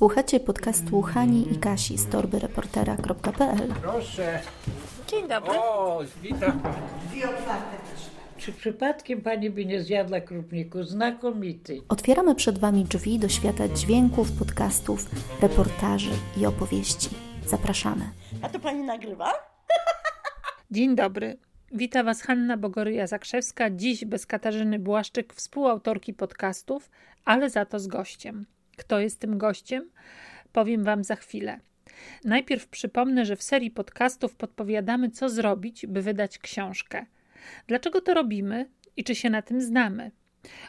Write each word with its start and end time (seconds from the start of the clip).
Słuchacie 0.00 0.40
podcastu 0.40 1.02
Hani 1.02 1.52
i 1.52 1.58
Kasi 1.58 1.98
z 1.98 2.08
torbyreportera.pl 2.08 3.74
Proszę. 3.82 4.40
Dzień 5.06 5.28
dobry. 5.28 5.50
O, 5.58 6.00
witam. 6.22 6.62
Czy 8.38 8.52
przypadkiem 8.52 9.22
pani 9.22 9.50
by 9.50 9.66
nie 9.66 9.82
zjadła 9.82 10.20
krupniku? 10.20 10.82
Znakomity. 10.82 11.82
Otwieramy 11.88 12.34
przed 12.34 12.58
Wami 12.58 12.84
drzwi 12.84 13.18
do 13.18 13.28
świata 13.28 13.68
dźwięków, 13.68 14.32
podcastów, 14.32 15.06
reportaży 15.42 16.12
i 16.36 16.46
opowieści. 16.46 17.08
Zapraszamy. 17.46 18.10
A 18.42 18.48
to 18.48 18.58
pani 18.58 18.82
nagrywa? 18.82 19.32
Dzień 20.70 20.96
dobry. 20.96 21.38
Witam 21.72 22.06
Was 22.06 22.22
Hanna 22.22 22.58
Bogoryja-Zakrzewska, 22.58 23.76
dziś 23.76 24.04
bez 24.04 24.26
Katarzyny 24.26 24.78
Błaszczyk, 24.78 25.34
współautorki 25.34 26.14
podcastów, 26.14 26.90
ale 27.24 27.50
za 27.50 27.64
to 27.64 27.78
z 27.78 27.86
gościem. 27.86 28.46
Kto 28.80 29.00
jest 29.00 29.20
tym 29.20 29.38
gościem? 29.38 29.90
Powiem 30.52 30.84
Wam 30.84 31.04
za 31.04 31.16
chwilę. 31.16 31.60
Najpierw 32.24 32.68
przypomnę, 32.68 33.24
że 33.24 33.36
w 33.36 33.42
serii 33.42 33.70
podcastów 33.70 34.34
podpowiadamy, 34.34 35.10
co 35.10 35.28
zrobić, 35.28 35.86
by 35.86 36.02
wydać 36.02 36.38
książkę. 36.38 37.06
Dlaczego 37.66 38.00
to 38.00 38.14
robimy 38.14 38.70
i 38.96 39.04
czy 39.04 39.14
się 39.14 39.30
na 39.30 39.42
tym 39.42 39.60
znamy? 39.60 40.10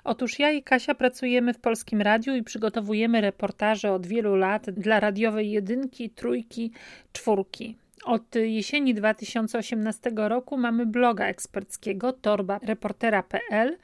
Otóż 0.03 0.39
ja 0.39 0.51
i 0.51 0.63
Kasia 0.63 0.95
pracujemy 0.95 1.53
w 1.53 1.59
Polskim 1.59 2.01
Radiu 2.01 2.35
i 2.35 2.43
przygotowujemy 2.43 3.21
reportaże 3.21 3.91
od 3.91 4.07
wielu 4.07 4.35
lat 4.35 4.69
dla 4.69 4.99
radiowej 4.99 5.51
jedynki, 5.51 6.09
trójki, 6.09 6.71
czwórki. 7.13 7.77
Od 8.05 8.35
jesieni 8.35 8.93
2018 8.93 10.11
roku 10.15 10.57
mamy 10.57 10.85
bloga 10.85 11.25
eksperckiego 11.25 12.13
torbareportera.pl, 12.13 13.77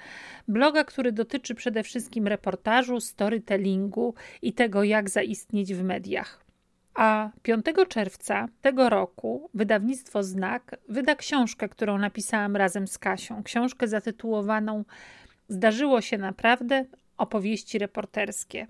bloga, 0.48 0.84
który 0.84 1.12
dotyczy 1.12 1.56
przede 1.56 1.84
wszystkim 1.84 2.28
reportażu, 2.28 3.00
storytellingu 3.00 4.14
i 4.42 4.54
tego, 4.54 4.84
jak 4.84 5.10
zaistnieć 5.10 5.74
w 5.74 5.84
mediach. 5.84 6.44
A 6.96 7.30
5 7.42 7.66
czerwca 7.90 8.48
tego 8.62 8.90
roku 8.90 9.50
wydawnictwo 9.54 10.24
Znak 10.24 10.78
wyda 10.90 11.16
książkę, 11.16 11.70
którą 11.70 11.98
napisałam 11.98 12.56
razem 12.56 12.88
z 12.88 12.98
Kasią. 12.98 13.44
Książkę 13.44 13.88
zatytułowaną 13.88 14.84
Zdarzyło 15.50 16.02
się 16.02 16.18
naprawdę 16.18 16.86
opowieści 17.18 17.80
reporterskie. 17.80 18.68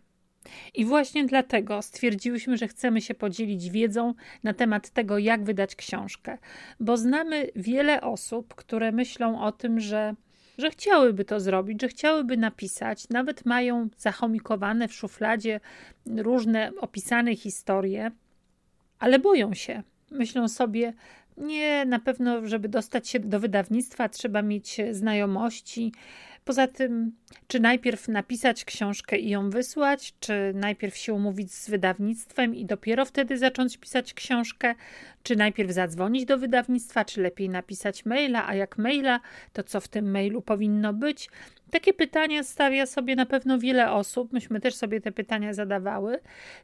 I 0.74 0.86
właśnie 0.86 1.26
dlatego 1.26 1.82
stwierdziłyśmy, 1.82 2.58
że 2.58 2.68
chcemy 2.68 3.02
się 3.02 3.14
podzielić 3.14 3.70
wiedzą 3.70 4.14
na 4.44 4.54
temat 4.54 4.90
tego, 4.90 5.18
jak 5.18 5.44
wydać 5.44 5.76
książkę, 5.76 6.38
bo 6.80 6.98
znamy 6.98 7.50
wiele 7.56 8.02
osób, 8.02 8.56
które 8.56 8.92
myślą 8.92 9.42
o 9.42 9.52
tym, 9.52 9.80
że, 9.80 10.16
że 10.58 10.70
chciałyby 10.70 11.26
to 11.26 11.40
zrobić, 11.40 11.82
że 11.82 11.88
chciałyby 11.88 12.38
napisać, 12.38 13.10
nawet 13.10 13.46
mają 13.46 13.90
zachomikowane 13.98 14.88
w 14.88 14.94
szufladzie 14.94 15.60
różne 16.06 16.72
opisane 16.80 17.36
historie, 17.36 18.12
ale 19.00 19.20
boją 19.20 19.54
się. 19.54 19.84
Myślą 20.12 20.48
sobie, 20.48 20.94
nie, 21.38 21.86
na 21.86 22.00
pewno, 22.00 22.48
żeby 22.48 22.70
dostać 22.70 23.10
się 23.10 23.20
do 23.20 23.40
wydawnictwa, 23.40 24.10
trzeba 24.10 24.42
mieć 24.42 24.78
znajomości, 24.92 25.92
Poza 26.48 26.68
tym, 26.68 27.12
czy 27.48 27.60
najpierw 27.60 28.08
napisać 28.08 28.66
książkę 28.66 29.18
i 29.18 29.30
ją 29.30 29.50
wysłać, 29.50 30.14
czy 30.20 30.34
najpierw 30.56 30.98
się 30.98 31.14
umówić 31.14 31.54
z 31.54 31.70
wydawnictwem 31.70 32.56
i 32.56 32.66
dopiero 32.66 33.06
wtedy 33.06 33.38
zacząć 33.38 33.78
pisać 33.78 34.14
książkę, 34.14 34.76
czy 35.24 35.36
najpierw 35.36 35.72
zadzwonić 35.72 36.26
do 36.26 36.38
wydawnictwa, 36.38 37.06
czy 37.06 37.22
lepiej 37.22 37.50
napisać 37.50 38.06
maila, 38.06 38.48
a 38.48 38.56
jak 38.56 38.78
maila, 38.78 39.20
to 39.54 39.64
co 39.64 39.82
w 39.82 39.88
tym 39.88 40.12
mailu 40.12 40.42
powinno 40.42 40.94
być? 40.94 41.30
Takie 41.72 41.94
pytania 41.94 42.44
stawia 42.44 42.86
sobie 42.86 43.16
na 43.16 43.26
pewno 43.26 43.60
wiele 43.60 43.92
osób. 43.92 44.34
Myśmy 44.34 44.62
też 44.62 44.76
sobie 44.76 45.02
te 45.02 45.12
pytania 45.12 45.54
zadawały. 45.54 46.20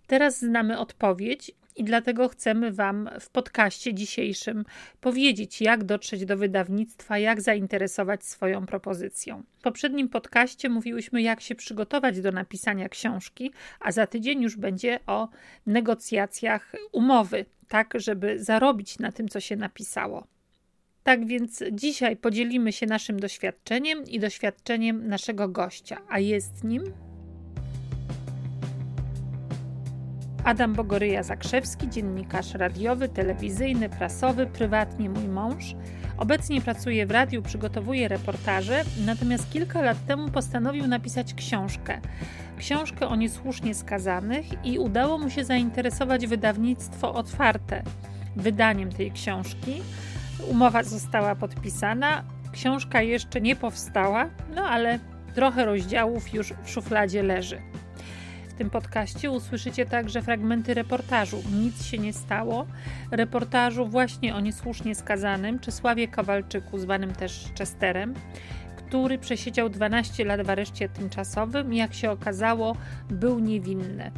Teraz 0.07 0.39
znamy 0.39 0.79
odpowiedź 0.79 1.51
i 1.75 1.83
dlatego 1.83 2.29
chcemy 2.29 2.71
Wam 2.71 3.09
w 3.19 3.29
podcaście 3.29 3.93
dzisiejszym 3.93 4.65
powiedzieć, 5.01 5.61
jak 5.61 5.83
dotrzeć 5.83 6.25
do 6.25 6.37
wydawnictwa, 6.37 7.17
jak 7.17 7.41
zainteresować 7.41 8.25
swoją 8.25 8.65
propozycją. 8.65 9.43
W 9.59 9.61
poprzednim 9.61 10.09
podcaście 10.09 10.69
mówiłyśmy, 10.69 11.21
jak 11.21 11.41
się 11.41 11.55
przygotować 11.55 12.21
do 12.21 12.31
napisania 12.31 12.89
książki, 12.89 13.51
a 13.79 13.91
za 13.91 14.07
tydzień 14.07 14.41
już 14.41 14.55
będzie 14.55 14.99
o 15.07 15.29
negocjacjach 15.65 16.71
umowy, 16.91 17.45
tak, 17.67 17.93
żeby 17.95 18.43
zarobić 18.43 18.99
na 18.99 19.11
tym, 19.11 19.29
co 19.29 19.39
się 19.39 19.55
napisało. 19.55 20.27
Tak 21.03 21.27
więc 21.27 21.63
dzisiaj 21.71 22.17
podzielimy 22.17 22.71
się 22.71 22.85
naszym 22.85 23.19
doświadczeniem 23.19 24.03
i 24.03 24.19
doświadczeniem 24.19 25.07
naszego 25.07 25.49
gościa, 25.49 26.01
a 26.09 26.19
jest 26.19 26.63
nim 26.63 26.93
Adam 30.43 30.75
Bogoryja-Zakrzewski, 30.75 31.89
dziennikarz 31.89 32.53
radiowy, 32.53 33.09
telewizyjny, 33.09 33.89
prasowy, 33.89 34.47
prywatnie 34.47 35.09
mój 35.09 35.27
mąż. 35.27 35.75
Obecnie 36.17 36.61
pracuje 36.61 37.05
w 37.05 37.11
radiu, 37.11 37.41
przygotowuje 37.41 38.07
reportaże, 38.07 38.83
natomiast 39.05 39.49
kilka 39.49 39.81
lat 39.81 40.05
temu 40.07 40.29
postanowił 40.29 40.87
napisać 40.87 41.33
książkę. 41.33 42.01
Książkę 42.57 43.07
o 43.07 43.15
niesłusznie 43.15 43.75
skazanych 43.75 44.65
i 44.65 44.79
udało 44.79 45.17
mu 45.17 45.29
się 45.29 45.45
zainteresować 45.45 46.27
wydawnictwo 46.27 47.13
otwarte 47.13 47.83
wydaniem 48.35 48.91
tej 48.91 49.11
książki. 49.11 49.81
Umowa 50.51 50.83
została 50.83 51.35
podpisana, 51.35 52.23
książka 52.51 53.01
jeszcze 53.01 53.41
nie 53.41 53.55
powstała, 53.55 54.29
no 54.55 54.61
ale 54.61 54.99
trochę 55.35 55.65
rozdziałów 55.65 56.33
już 56.33 56.53
w 56.63 56.69
szufladzie 56.69 57.23
leży. 57.23 57.72
W 58.53 58.57
tym 58.57 58.69
podcaście 58.69 59.31
usłyszycie 59.31 59.85
także 59.85 60.21
fragmenty 60.21 60.73
reportażu 60.73 61.43
Nic 61.53 61.85
się 61.85 61.97
nie 61.97 62.13
stało, 62.13 62.65
reportażu 63.11 63.87
właśnie 63.87 64.35
o 64.35 64.39
niesłusznie 64.39 64.95
skazanym 64.95 65.59
Czesławie 65.59 66.07
Kowalczyku, 66.07 66.77
zwanym 66.77 67.13
też 67.13 67.45
Chesterem, 67.57 68.13
który 68.75 69.17
przesiedział 69.17 69.69
12 69.69 70.25
lat 70.25 70.41
w 70.41 70.49
areszcie 70.49 70.89
tymczasowym 70.89 71.73
jak 71.73 71.93
się 71.93 72.11
okazało, 72.11 72.75
był 73.09 73.39
niewinny. 73.39 74.11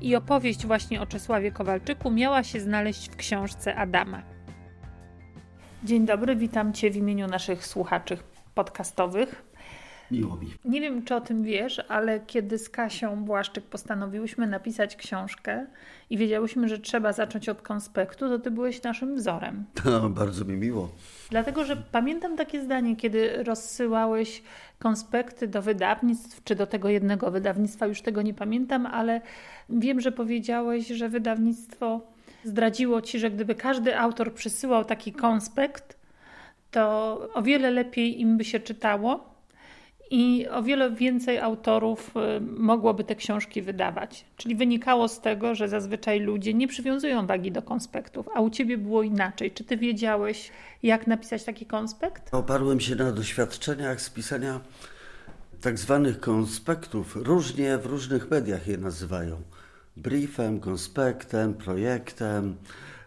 I 0.00 0.16
opowieść 0.16 0.66
właśnie 0.66 1.00
o 1.00 1.06
Czesławie 1.06 1.52
Kowalczyku 1.52 2.10
miała 2.10 2.42
się 2.42 2.60
znaleźć 2.60 3.08
w 3.08 3.16
książce 3.16 3.74
Adama. 3.74 4.22
Dzień 5.84 6.06
dobry, 6.06 6.36
witam 6.36 6.72
Cię 6.72 6.90
w 6.90 6.96
imieniu 6.96 7.26
naszych 7.26 7.66
słuchaczy 7.66 8.18
podcastowych. 8.54 9.44
Miło 10.10 10.36
mi. 10.36 10.54
Nie 10.64 10.80
wiem, 10.80 11.04
czy 11.04 11.14
o 11.14 11.20
tym 11.20 11.42
wiesz, 11.42 11.82
ale 11.88 12.20
kiedy 12.20 12.58
z 12.58 12.68
Kasią 12.68 13.24
Błaszczyk 13.24 13.64
postanowiłyśmy 13.64 14.46
napisać 14.46 14.96
książkę 14.96 15.66
i 16.10 16.18
wiedziałyśmy, 16.18 16.68
że 16.68 16.78
trzeba 16.78 17.12
zacząć 17.12 17.48
od 17.48 17.62
konspektu, 17.62 18.28
to 18.28 18.38
ty 18.38 18.50
byłeś 18.50 18.82
naszym 18.82 19.16
wzorem. 19.16 19.64
To 19.84 20.08
bardzo 20.20 20.44
mi 20.44 20.56
miło. 20.56 20.88
Dlatego, 21.30 21.64
że 21.64 21.76
pamiętam 21.76 22.36
takie 22.36 22.62
zdanie, 22.62 22.96
kiedy 22.96 23.42
rozsyłałeś 23.42 24.42
konspekty 24.78 25.48
do 25.48 25.62
wydawnictw, 25.62 26.44
czy 26.44 26.54
do 26.54 26.66
tego 26.66 26.88
jednego 26.88 27.30
wydawnictwa, 27.30 27.86
już 27.86 28.02
tego 28.02 28.22
nie 28.22 28.34
pamiętam, 28.34 28.86
ale 28.86 29.20
wiem, 29.68 30.00
że 30.00 30.12
powiedziałeś, 30.12 30.86
że 30.86 31.08
wydawnictwo 31.08 32.00
zdradziło 32.44 33.02
ci, 33.02 33.18
że 33.18 33.30
gdyby 33.30 33.54
każdy 33.54 33.98
autor 33.98 34.34
przysyłał 34.34 34.84
taki 34.84 35.12
konspekt, 35.12 35.96
to 36.70 37.20
o 37.34 37.42
wiele 37.42 37.70
lepiej 37.70 38.20
im 38.20 38.36
by 38.36 38.44
się 38.44 38.60
czytało 38.60 39.35
i 40.10 40.46
o 40.48 40.62
wiele 40.62 40.90
więcej 40.90 41.38
autorów 41.38 42.14
y, 42.16 42.40
mogłoby 42.40 43.04
te 43.04 43.16
książki 43.16 43.62
wydawać. 43.62 44.24
Czyli 44.36 44.56
wynikało 44.56 45.08
z 45.08 45.20
tego, 45.20 45.54
że 45.54 45.68
zazwyczaj 45.68 46.20
ludzie 46.20 46.54
nie 46.54 46.68
przywiązują 46.68 47.26
wagi 47.26 47.52
do 47.52 47.62
konspektów, 47.62 48.28
a 48.34 48.40
u 48.40 48.50
ciebie 48.50 48.78
było 48.78 49.02
inaczej. 49.02 49.50
Czy 49.50 49.64
ty 49.64 49.76
wiedziałeś, 49.76 50.50
jak 50.82 51.06
napisać 51.06 51.44
taki 51.44 51.66
konspekt? 51.66 52.34
Oparłem 52.34 52.80
się 52.80 52.94
na 52.96 53.12
doświadczeniach 53.12 54.00
z 54.00 54.10
pisania 54.10 54.60
tak 55.60 55.78
zwanych 55.78 56.20
konspektów. 56.20 57.16
Różnie 57.16 57.78
w 57.78 57.86
różnych 57.86 58.30
mediach 58.30 58.66
je 58.66 58.78
nazywają. 58.78 59.42
Briefem, 59.96 60.60
konspektem, 60.60 61.54
projektem. 61.54 62.56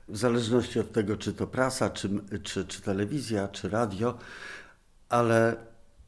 W 0.08 0.18
zależności 0.18 0.80
od 0.80 0.92
tego, 0.92 1.18
czy 1.18 1.34
to 1.34 1.48
prasa, 1.48 1.90
czy, 1.90 2.10
czy, 2.44 2.66
czy 2.66 2.82
telewizja, 2.82 3.48
czy 3.48 3.70
radio, 3.70 4.18
ale 5.10 5.56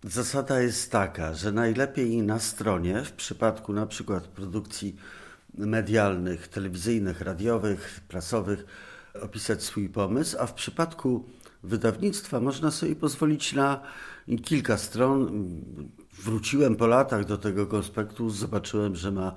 Zasada 0.04 0.60
jest 0.62 0.92
taka, 0.92 1.34
że 1.34 1.52
najlepiej 1.52 2.22
na 2.22 2.40
stronie, 2.40 3.04
w 3.04 3.12
przypadku 3.12 3.74
na 3.74 3.86
przykład 3.86 4.28
produkcji 4.28 4.96
medialnych, 5.58 6.48
telewizyjnych, 6.48 7.22
radiowych, 7.22 8.02
prasowych, 8.08 8.66
opisać 9.22 9.64
swój 9.64 9.90
pomysł, 9.90 10.38
a 10.40 10.46
w 10.46 10.54
przypadku 10.54 11.26
wydawnictwa 11.64 12.40
można 12.40 12.72
sobie 12.72 12.96
pozwolić 12.96 13.54
na 13.54 13.82
kilka 14.44 14.78
stron. 14.78 15.46
Wróciłem 16.14 16.76
po 16.76 16.88
latach 16.88 17.26
do 17.26 17.38
tego 17.38 17.68
konspektu, 17.68 18.30
zobaczyłem, 18.30 18.96
że 18.96 19.12
ma 19.12 19.36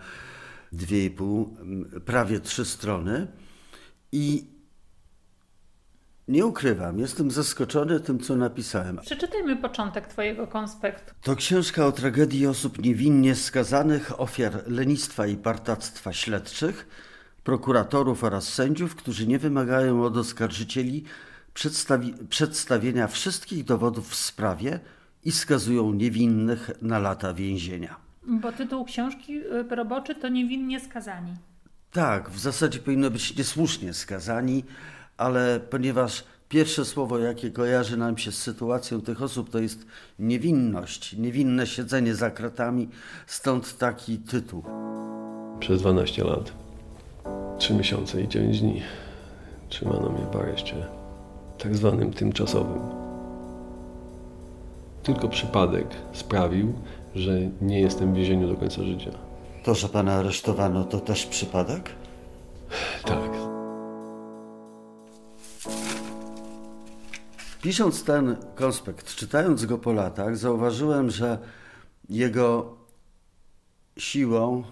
dwie 0.72 1.04
i 1.04 1.10
pół, 1.10 1.56
prawie 2.04 2.40
trzy 2.40 2.64
strony 2.64 3.26
i 4.12 4.53
Nie 6.28 6.46
ukrywam, 6.46 6.98
jestem 6.98 7.30
zaskoczony 7.30 8.00
tym, 8.00 8.20
co 8.20 8.36
napisałem. 8.36 8.98
Przeczytajmy 8.98 9.56
początek 9.56 10.06
Twojego 10.06 10.46
konspektu. 10.46 11.14
To 11.22 11.36
książka 11.36 11.86
o 11.86 11.92
tragedii 11.92 12.46
osób 12.46 12.78
niewinnie 12.82 13.34
skazanych, 13.34 14.20
ofiar 14.20 14.62
lenistwa 14.66 15.26
i 15.26 15.36
partactwa 15.36 16.12
śledczych, 16.12 16.88
prokuratorów 17.44 18.24
oraz 18.24 18.48
sędziów, 18.48 18.94
którzy 18.94 19.26
nie 19.26 19.38
wymagają 19.38 20.02
od 20.02 20.16
oskarżycieli 20.16 21.04
przedstawi 21.54 22.14
przedstawienia 22.28 23.08
wszystkich 23.08 23.64
dowodów 23.64 24.10
w 24.10 24.14
sprawie 24.14 24.80
i 25.24 25.32
skazują 25.32 25.92
niewinnych 25.92 26.70
na 26.82 26.98
lata 26.98 27.34
więzienia. 27.34 27.96
Bo 28.26 28.52
tytuł 28.52 28.84
książki 28.84 29.36
y, 29.36 29.76
roboczy 29.76 30.14
to 30.14 30.28
niewinnie 30.28 30.80
skazani. 30.80 31.34
Tak, 31.92 32.30
w 32.30 32.38
zasadzie 32.38 32.78
powinno 32.78 33.10
być 33.10 33.36
niesłusznie 33.36 33.94
skazani, 33.94 34.64
ale 35.16 35.60
ponieważ 35.70 36.24
pierwsze 36.48 36.84
słowo, 36.84 37.18
jakie 37.18 37.50
kojarzy 37.50 37.96
nam 37.96 38.18
się 38.18 38.32
z 38.32 38.38
sytuacją 38.38 39.00
tych 39.00 39.22
osób, 39.22 39.50
to 39.50 39.58
jest 39.58 39.86
niewinność, 40.18 41.16
niewinne 41.16 41.66
siedzenie 41.66 42.14
za 42.14 42.30
kratami, 42.30 42.88
stąd 43.26 43.78
taki 43.78 44.18
tytuł. 44.18 44.62
Przez 45.60 45.80
12 45.80 46.24
lat, 46.24 46.52
3 47.58 47.74
miesiące 47.74 48.22
i 48.22 48.28
9 48.28 48.60
dni 48.60 48.82
trzymano 49.68 50.10
mnie 50.10 50.26
w 50.32 50.36
areszcie, 50.36 50.86
tak 51.58 51.76
zwanym 51.76 52.12
tymczasowym. 52.12 52.80
Tylko 55.02 55.28
przypadek 55.28 55.86
sprawił, 56.12 56.72
że 57.14 57.38
nie 57.60 57.80
jestem 57.80 58.12
w 58.12 58.16
więzieniu 58.16 58.48
do 58.48 58.54
końca 58.54 58.82
życia. 58.82 59.10
To, 59.64 59.74
że 59.74 59.88
pana 59.88 60.12
aresztowano, 60.12 60.84
to 60.84 61.00
też 61.00 61.26
przypadek? 61.26 61.90
Tak. 63.04 63.33
Pisząc 67.64 68.04
ten 68.04 68.36
konspekt, 68.54 69.14
czytając 69.14 69.64
go 69.64 69.78
po 69.78 69.92
latach, 69.92 70.36
zauważyłem, 70.36 71.10
że 71.10 71.38
jego 72.08 72.76
siłą, 73.96 74.64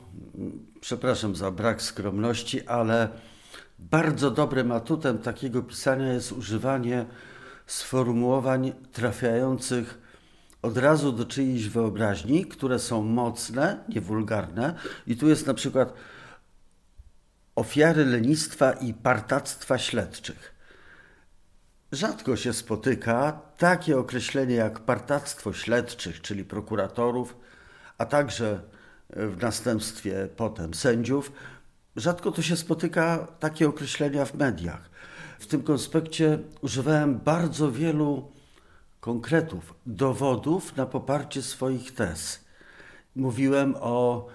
przepraszam 0.81 1.37
za 1.37 1.51
brak 1.51 1.83
skromności, 1.83 2.67
ale 2.67 3.09
bardzo 3.79 4.31
dobrym 4.31 4.73
atutem 4.73 5.19
takiego 5.19 5.63
pisania 5.63 6.13
jest 6.13 6.33
używanie 6.33 7.07
sformułowań 7.67 8.73
trafiających 8.93 9.99
od 10.63 10.77
razu 10.77 11.13
do 11.13 11.25
czyjejś 11.25 11.69
wyobraźni, 11.69 12.47
które 12.47 12.79
są 12.79 13.03
mocne, 13.03 13.85
niewulgarne. 13.89 14.75
I 15.07 15.17
tu 15.17 15.29
jest 15.29 15.47
na 15.47 15.55
przykład 15.55 15.95
ofiary 17.57 18.05
lenistwa 18.05 18.73
i 18.73 18.95
partactwa 18.95 19.79
śledczych. 19.79 20.52
Rzadko 21.93 22.37
się 22.37 22.53
spotyka 22.53 23.41
takie 23.59 23.99
określenie 23.99 24.55
jak 24.55 24.81
partactwo 24.81 25.53
śledczych, 25.53 26.21
czyli 26.21 26.45
prokuratorów, 26.45 27.37
a 27.99 28.07
także 28.07 28.61
w 29.11 29.43
następstwie 29.43 30.29
potem 30.37 30.75
sędziów. 30.75 31.33
Rzadko 31.97 32.33
to 32.33 32.43
się 32.43 32.57
spotyka 32.57 33.27
takie 33.41 33.69
określenia 33.69 34.25
w 34.25 34.35
mediach. 34.35 34.91
W 35.39 35.47
tym 35.47 35.63
konspekcie 35.63 36.39
używałem 36.61 37.19
bardzo 37.19 37.73
wielu 37.73 38.31
konkretów, 39.01 39.75
dowodów 39.87 40.77
na 40.77 40.87
poparcie 40.87 41.43
swoich 41.43 41.95
tez. 41.95 42.45
Mówiłem 43.17 43.75
o, 43.81 44.27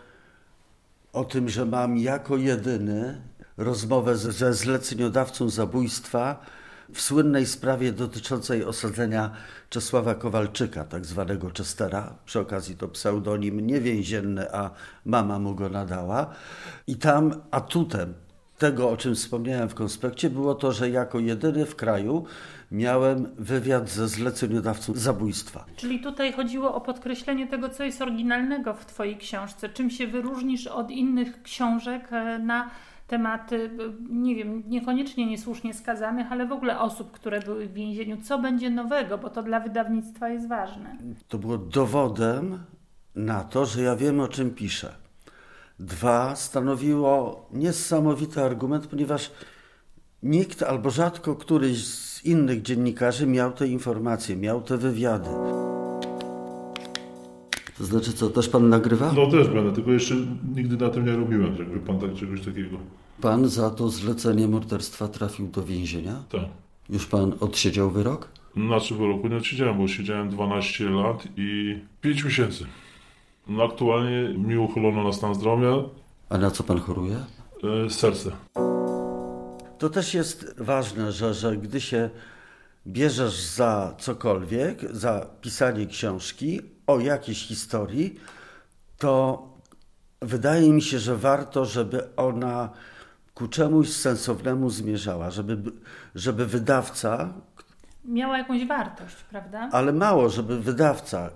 o 1.13 1.23
tym, 1.23 1.49
że 1.49 1.65
mam 1.65 1.97
jako 1.97 2.37
jedyny 2.37 3.21
rozmowę 3.57 4.17
ze 4.17 4.53
zleceniodawcą 4.53 5.49
zabójstwa 5.49 6.45
w 6.93 7.01
słynnej 7.01 7.45
sprawie 7.45 7.91
dotyczącej 7.91 8.63
osadzenia 8.63 9.31
Czesława 9.69 10.15
Kowalczyka, 10.15 10.83
tak 10.83 11.05
zwanego 11.05 11.51
Chestera. 11.57 12.15
Przy 12.25 12.39
okazji 12.39 12.75
to 12.75 12.87
pseudonim 12.87 13.59
nie 13.59 13.81
więzienny, 13.81 14.53
a 14.53 14.69
mama 15.05 15.39
mu 15.39 15.55
go 15.55 15.69
nadała. 15.69 16.33
I 16.87 16.95
tam 16.95 17.41
atutem 17.51 18.13
tego, 18.57 18.89
o 18.89 18.97
czym 18.97 19.15
wspomniałem 19.15 19.69
w 19.69 19.75
konspekcie, 19.75 20.29
było 20.29 20.55
to, 20.55 20.71
że 20.71 20.89
jako 20.89 21.19
jedyny 21.19 21.65
w 21.65 21.75
kraju 21.75 22.25
miałem 22.71 23.27
wywiad 23.37 23.89
ze 23.89 24.07
zleceniodawcą 24.07 24.93
zabójstwa. 24.93 25.65
Czyli 25.75 25.99
tutaj 25.99 26.33
chodziło 26.33 26.75
o 26.75 26.81
podkreślenie 26.81 27.47
tego, 27.47 27.69
co 27.69 27.83
jest 27.83 28.01
oryginalnego 28.01 28.73
w 28.73 28.85
Twojej 28.85 29.17
książce. 29.17 29.69
Czym 29.69 29.89
się 29.89 30.07
wyróżnisz 30.07 30.67
od 30.67 30.91
innych 30.91 31.41
książek 31.43 32.13
e, 32.13 32.39
na 32.39 32.69
tematy, 33.07 33.69
nie 34.09 34.35
wiem, 34.35 34.63
niekoniecznie 34.67 35.25
niesłusznie 35.25 35.73
skazanych, 35.73 36.31
ale 36.31 36.47
w 36.47 36.51
ogóle 36.51 36.79
osób, 36.79 37.11
które 37.11 37.39
były 37.39 37.67
w 37.67 37.73
więzieniu. 37.73 38.17
Co 38.21 38.39
będzie 38.39 38.69
nowego, 38.69 39.17
bo 39.17 39.29
to 39.29 39.43
dla 39.43 39.59
wydawnictwa 39.59 40.29
jest 40.29 40.47
ważne. 40.47 40.97
To 41.27 41.37
było 41.37 41.57
dowodem 41.57 42.59
na 43.15 43.43
to, 43.43 43.65
że 43.65 43.81
ja 43.81 43.95
wiem, 43.95 44.19
o 44.19 44.27
czym 44.27 44.51
piszę. 44.51 44.95
Dwa, 45.79 46.35
stanowiło 46.35 47.45
niesamowity 47.53 48.43
argument, 48.43 48.87
ponieważ 48.87 49.31
nikt 50.23 50.63
albo 50.63 50.89
rzadko 50.89 51.35
któryś 51.35 51.87
z 51.87 52.25
innych 52.25 52.61
dziennikarzy 52.61 53.27
miał 53.27 53.51
te 53.51 53.67
informacje, 53.67 54.35
miał 54.35 54.61
te 54.61 54.77
wywiady. 54.77 55.29
To 57.77 57.83
znaczy 57.85 58.13
co, 58.13 58.29
też 58.29 58.49
pan 58.49 58.69
nagrywa? 58.69 59.11
No 59.11 59.27
też 59.31 59.47
będę, 59.47 59.71
tylko 59.73 59.91
jeszcze 59.91 60.15
nigdy 60.55 60.77
na 60.85 60.89
tym 60.91 61.05
nie 61.05 61.15
robiłem, 61.15 61.55
jakby 61.57 61.79
pan 61.79 61.99
tak 61.99 62.13
czegoś 62.15 62.41
takiego. 62.45 62.77
Pan 63.21 63.47
za 63.47 63.69
to 63.69 63.89
zlecenie 63.89 64.47
morderstwa 64.47 65.07
trafił 65.07 65.47
do 65.47 65.63
więzienia? 65.63 66.23
Tak. 66.31 66.41
Już 66.89 67.05
pan 67.05 67.33
odsiedział 67.39 67.89
wyrok? 67.91 68.27
Znaczy 68.57 68.95
w 68.95 68.99
roku 69.01 69.27
nie 69.27 69.35
odsiedziałem, 69.37 69.77
bo 69.77 69.87
siedziałem 69.87 70.29
12 70.29 70.89
lat 70.89 71.27
i 71.37 71.79
5 72.01 72.23
miesięcy. 72.23 72.65
No 73.47 73.63
aktualnie 73.63 74.33
mi 74.37 74.57
uchylono 74.57 75.03
na 75.03 75.13
stan 75.13 75.35
zdrowia, 75.35 75.73
A 76.29 76.37
na 76.37 76.51
co 76.51 76.63
pan 76.63 76.79
choruje? 76.79 77.15
e, 77.85 77.89
serce. 77.89 78.31
To 79.77 79.89
też 79.89 80.13
jest 80.13 80.55
ważne, 80.57 81.11
że, 81.11 81.33
że 81.33 81.57
gdy 81.57 81.81
się 81.81 82.09
bierzesz 82.87 83.41
za 83.41 83.95
cokolwiek, 83.99 84.81
za 84.95 85.25
pisanie 85.41 85.85
książki 85.85 86.59
o 86.87 86.99
jakiejś 86.99 87.47
historii, 87.47 88.19
to 88.97 89.43
wydaje 90.21 90.69
mi 90.73 90.81
się, 90.81 90.99
że 90.99 91.17
warto, 91.17 91.65
żeby 91.65 92.15
ona 92.15 92.69
ku 93.33 93.47
czemuś 93.47 93.89
sensownemu 93.89 94.69
zmierzała, 94.69 95.31
żeby, 95.31 95.71
żeby 96.15 96.45
wydawca, 96.45 97.33
Miała 98.05 98.37
jakąś 98.37 98.67
wartość, 98.67 99.15
prawda? 99.29 99.69
ale 99.71 99.93
mało, 99.93 100.29
żeby 100.29 100.59
wydawca, 100.59 101.29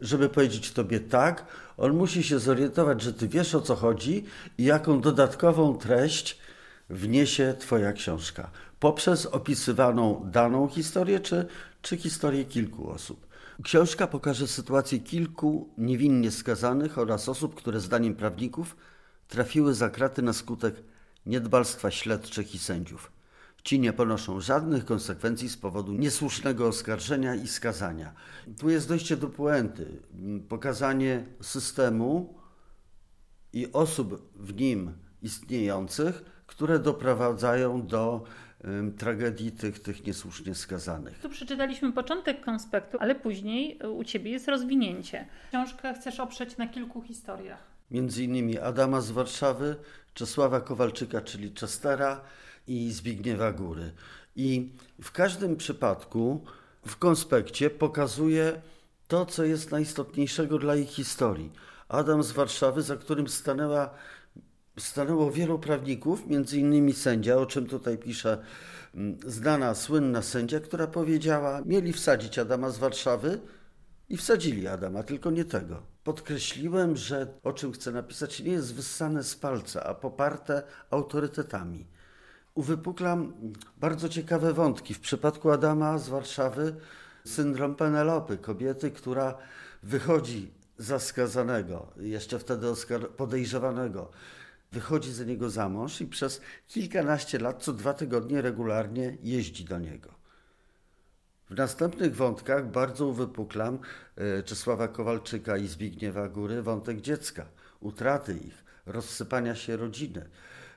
żeby 0.00 0.28
powiedzieć 0.28 0.72
tobie 0.72 1.00
tak, 1.00 1.46
on 1.76 1.96
musi 1.96 2.22
się 2.22 2.38
zorientować, 2.38 3.02
że 3.02 3.12
ty 3.12 3.28
wiesz 3.28 3.54
o 3.54 3.60
co 3.60 3.76
chodzi 3.76 4.24
i 4.58 4.64
jaką 4.64 5.00
dodatkową 5.00 5.78
treść 5.78 6.38
wniesie 6.90 7.54
twoja 7.58 7.92
książka. 7.92 8.50
Poprzez 8.80 9.26
opisywaną 9.26 10.30
daną 10.32 10.68
historię, 10.68 11.20
czy, 11.20 11.46
czy 11.82 11.96
historię 11.96 12.44
kilku 12.44 12.90
osób. 12.90 13.25
Książka 13.62 14.06
pokaże 14.06 14.46
sytuację 14.46 14.98
kilku 14.98 15.74
niewinnie 15.78 16.30
skazanych 16.30 16.98
oraz 16.98 17.28
osób, 17.28 17.54
które 17.54 17.80
zdaniem 17.80 18.14
prawników 18.14 18.76
trafiły 19.28 19.74
za 19.74 19.90
kraty 19.90 20.22
na 20.22 20.32
skutek 20.32 20.74
niedbalstwa 21.26 21.90
śledczych 21.90 22.54
i 22.54 22.58
sędziów. 22.58 23.12
Ci 23.64 23.80
nie 23.80 23.92
ponoszą 23.92 24.40
żadnych 24.40 24.84
konsekwencji 24.84 25.48
z 25.48 25.56
powodu 25.56 25.92
niesłusznego 25.92 26.68
oskarżenia 26.68 27.34
i 27.34 27.48
skazania. 27.48 28.14
Tu 28.58 28.70
jest 28.70 28.88
dojście 28.88 29.16
do 29.16 29.28
puenty, 29.28 30.02
pokazanie 30.48 31.26
systemu 31.40 32.34
i 33.52 33.72
osób 33.72 34.32
w 34.36 34.54
nim 34.60 34.92
istniejących, 35.22 36.24
które 36.46 36.78
doprowadzają 36.78 37.86
do 37.86 38.24
tragedii 38.98 39.52
tych, 39.52 39.80
tych 39.80 40.06
niesłusznie 40.06 40.54
skazanych. 40.54 41.18
Tu 41.18 41.28
przeczytaliśmy 41.28 41.92
początek 41.92 42.44
konspektu, 42.44 42.98
ale 43.00 43.14
później 43.14 43.78
y, 43.84 43.90
u 43.90 44.04
Ciebie 44.04 44.30
jest 44.30 44.48
rozwinięcie. 44.48 45.26
Książkę 45.48 45.94
chcesz 45.94 46.20
oprzeć 46.20 46.56
na 46.56 46.68
kilku 46.68 47.02
historiach. 47.02 47.58
Między 47.90 48.24
innymi 48.24 48.58
Adama 48.58 49.00
z 49.00 49.10
Warszawy, 49.10 49.76
Czesława 50.14 50.60
Kowalczyka, 50.60 51.20
czyli 51.20 51.52
Czestera 51.52 52.20
i 52.68 52.92
Zbigniewa 52.92 53.52
Góry. 53.52 53.92
I 54.36 54.68
w 55.02 55.12
każdym 55.12 55.56
przypadku 55.56 56.44
w 56.86 56.96
konspekcie 56.96 57.70
pokazuje 57.70 58.60
to, 59.08 59.26
co 59.26 59.44
jest 59.44 59.70
najistotniejszego 59.70 60.58
dla 60.58 60.76
ich 60.76 60.88
historii. 60.88 61.52
Adam 61.88 62.22
z 62.22 62.32
Warszawy, 62.32 62.82
za 62.82 62.96
którym 62.96 63.28
stanęła, 63.28 63.90
stanęło 64.78 65.30
wielu 65.30 65.58
prawników, 65.58 66.26
między 66.26 66.58
innymi 66.58 66.92
sędzia, 66.92 67.36
o 67.36 67.46
czym 67.46 67.66
tutaj 67.66 67.98
pisze 67.98 68.38
mm, 68.94 69.18
znana, 69.26 69.74
słynna 69.74 70.22
sędzia, 70.22 70.60
która 70.60 70.86
powiedziała, 70.86 71.62
mieli 71.64 71.92
wsadzić 71.92 72.38
Adama 72.38 72.70
z 72.70 72.78
Warszawy 72.78 73.40
i 74.08 74.16
wsadzili 74.16 74.68
Adama, 74.68 75.02
tylko 75.02 75.30
nie 75.30 75.44
tego. 75.44 75.82
Podkreśliłem, 76.04 76.96
że 76.96 77.26
o 77.42 77.52
czym 77.52 77.72
chcę 77.72 77.92
napisać 77.92 78.40
nie 78.40 78.52
jest 78.52 78.74
wyssane 78.74 79.24
z 79.24 79.36
palca, 79.36 79.84
a 79.84 79.94
poparte 79.94 80.62
autorytetami. 80.90 81.86
uwypuklam 82.54 83.32
bardzo 83.76 84.08
ciekawe 84.08 84.52
wątki. 84.52 84.94
W 84.94 85.00
przypadku 85.00 85.50
Adama 85.50 85.98
z 85.98 86.08
Warszawy 86.08 86.76
syndrom 87.24 87.74
Penelopy, 87.74 88.38
kobiety, 88.38 88.90
która 88.90 89.38
wychodzi 89.82 90.50
za 90.78 90.98
skazanego, 90.98 91.86
jeszcze 91.96 92.38
wtedy 92.38 92.66
podejrzewanego, 93.16 94.10
wychodzi 94.72 95.12
za 95.12 95.24
niego 95.24 95.50
za 95.50 95.68
mąż 95.68 96.00
i 96.00 96.06
przez 96.06 96.40
kilkanaście 96.68 97.38
lat, 97.38 97.62
co 97.62 97.72
dwa 97.72 97.94
tygodnie 97.94 98.42
regularnie 98.42 99.16
jeździ 99.22 99.64
do 99.64 99.78
niego. 99.78 100.14
W 101.50 101.56
następnych 101.56 102.16
wątkach 102.16 102.70
bardzo 102.70 103.06
uwypuklam 103.06 103.78
e, 104.16 104.42
Czesława 104.42 104.88
Kowalczyka 104.88 105.56
i 105.56 105.66
Zbigniewa 105.66 106.28
Góry 106.28 106.62
wątek 106.62 107.00
dziecka, 107.00 107.46
utraty 107.80 108.34
ich, 108.34 108.64
rozsypania 108.86 109.54
się 109.54 109.76
rodziny 109.76 110.28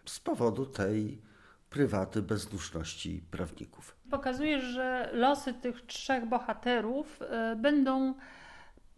z 0.06 0.20
powodu 0.20 0.66
tej 0.66 1.22
prywaty 1.70 2.22
bezduszności 2.22 3.24
prawników. 3.32 3.96
Pokazujesz, 4.12 4.64
że 4.64 5.10
losy 5.14 5.54
tych 5.54 5.86
trzech 5.86 6.26
bohaterów 6.26 7.22
e, 7.22 7.56
będą 7.56 8.14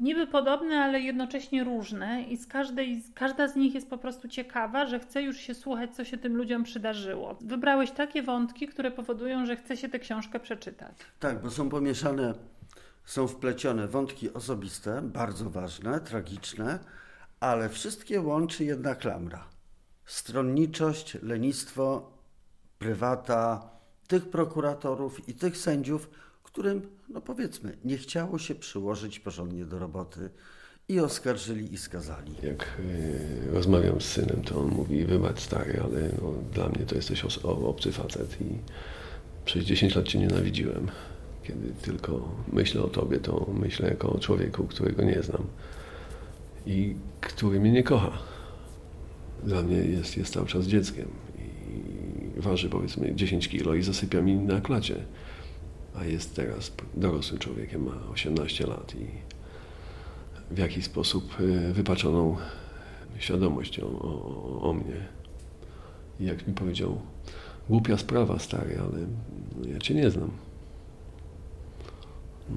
niby 0.02 0.28
podobne, 0.28 0.80
ale 0.80 1.00
jednocześnie 1.00 1.64
różne 1.64 2.24
i 2.24 2.38
z 2.38 2.48
każdej, 2.48 3.04
każda 3.16 3.48
z 3.48 3.56
nich 3.56 3.76
jest 3.76 3.90
po 3.90 3.98
prostu 3.98 4.28
ciekawa, 4.28 4.86
że 4.86 5.00
chce 5.00 5.22
już 5.22 5.38
się 5.38 5.54
słuchać, 5.54 5.96
co 5.96 6.06
się 6.06 6.18
tym 6.18 6.38
ludziom 6.38 6.64
przydarzyło. 6.64 7.38
Wybrałeś 7.42 7.92
takie 7.92 8.24
wątki, 8.24 8.68
które 8.68 8.92
powodują, 8.92 9.46
że 9.46 9.56
chce 9.56 9.78
się 9.78 9.90
tę 9.90 10.00
książkę 10.00 10.40
przeczytać. 10.40 10.96
Tak, 11.20 11.42
bo 11.42 11.52
są 11.52 11.70
pomieszane, 11.70 12.34
są 13.06 13.28
wplecione 13.28 13.88
wątki 13.88 14.34
osobiste, 14.34 15.02
bardzo 15.02 15.50
ważne, 15.50 16.00
tragiczne, 16.00 16.80
ale 17.40 17.70
wszystkie 17.70 18.22
łączy 18.22 18.64
jedna 18.64 18.96
klamra. 18.96 19.48
Stronniczość, 20.06 21.18
lenistwo, 21.24 22.12
prywata 22.80 23.70
tych 24.08 24.30
prokuratorów 24.30 25.30
i 25.30 25.34
tych 25.34 25.58
sędziów, 25.58 26.10
którym, 26.52 26.82
no 27.10 27.22
powiedzmy, 27.22 27.78
nie 27.86 27.98
chciało 27.98 28.40
się 28.40 28.56
przyłożyć 28.56 29.20
porządnie 29.20 29.66
do 29.66 29.80
roboty 29.80 30.30
i 30.90 31.00
oskarżyli 31.00 31.74
i 31.74 31.78
skazali. 31.78 32.34
Jak 32.44 32.80
y, 32.80 33.52
rozmawiam 33.52 34.02
z 34.02 34.06
synem, 34.06 34.42
to 34.42 34.60
on 34.60 34.68
mówi, 34.68 35.06
wybacz 35.06 35.40
stary, 35.40 35.82
ale 35.84 36.10
no, 36.22 36.34
dla 36.54 36.70
mnie 36.70 36.86
to 36.86 36.96
jesteś 36.96 37.24
obcy 37.44 37.92
facet 37.92 38.42
i 38.42 38.46
przez 39.46 39.64
10 39.66 39.96
lat 39.96 40.06
cię 40.06 40.20
nienawidziłem. 40.20 40.88
Kiedy 41.44 41.74
tylko 41.82 42.36
myślę 42.54 42.82
o 42.82 42.88
tobie, 42.88 43.20
to 43.20 43.50
myślę 43.54 43.90
jako 43.90 44.14
o 44.14 44.20
człowieku, 44.20 44.64
którego 44.64 45.04
nie 45.04 45.24
znam 45.24 45.48
i 46.66 46.96
który 47.22 47.60
mnie 47.60 47.72
nie 47.72 47.84
kocha. 47.84 48.12
Dla 49.44 49.62
mnie 49.62 49.78
jest, 49.78 50.18
jest 50.18 50.34
cały 50.34 50.48
czas 50.48 50.66
dzieckiem 50.66 51.08
i 52.38 52.42
waży 52.42 52.70
powiedzmy 52.70 53.16
10 53.16 53.48
kilo 53.48 53.76
i 53.76 53.84
zasypia 53.84 54.22
mi 54.22 54.36
na 54.36 54.62
klacie 54.62 54.96
a 55.96 56.06
jest 56.06 56.36
teraz 56.36 56.72
dorosłym 56.94 57.40
człowiekiem, 57.40 57.84
ma 57.84 58.12
18 58.12 58.68
lat 58.68 58.96
i 58.96 59.08
w 60.54 60.58
jakiś 60.58 60.86
sposób 60.86 61.40
y, 61.40 61.74
wypaczoną 61.74 62.38
świadomość 63.20 63.80
o, 63.80 63.88
o, 63.88 64.62
o 64.62 64.74
mnie. 64.74 65.08
I 66.20 66.26
jak 66.26 66.48
mi 66.48 66.54
powiedział, 66.54 67.02
głupia 67.70 67.98
sprawa, 67.98 68.40
stary, 68.40 68.80
ale 68.80 69.08
ja 69.74 69.80
cię 69.80 69.94
nie 69.94 70.12
znam. 70.12 70.32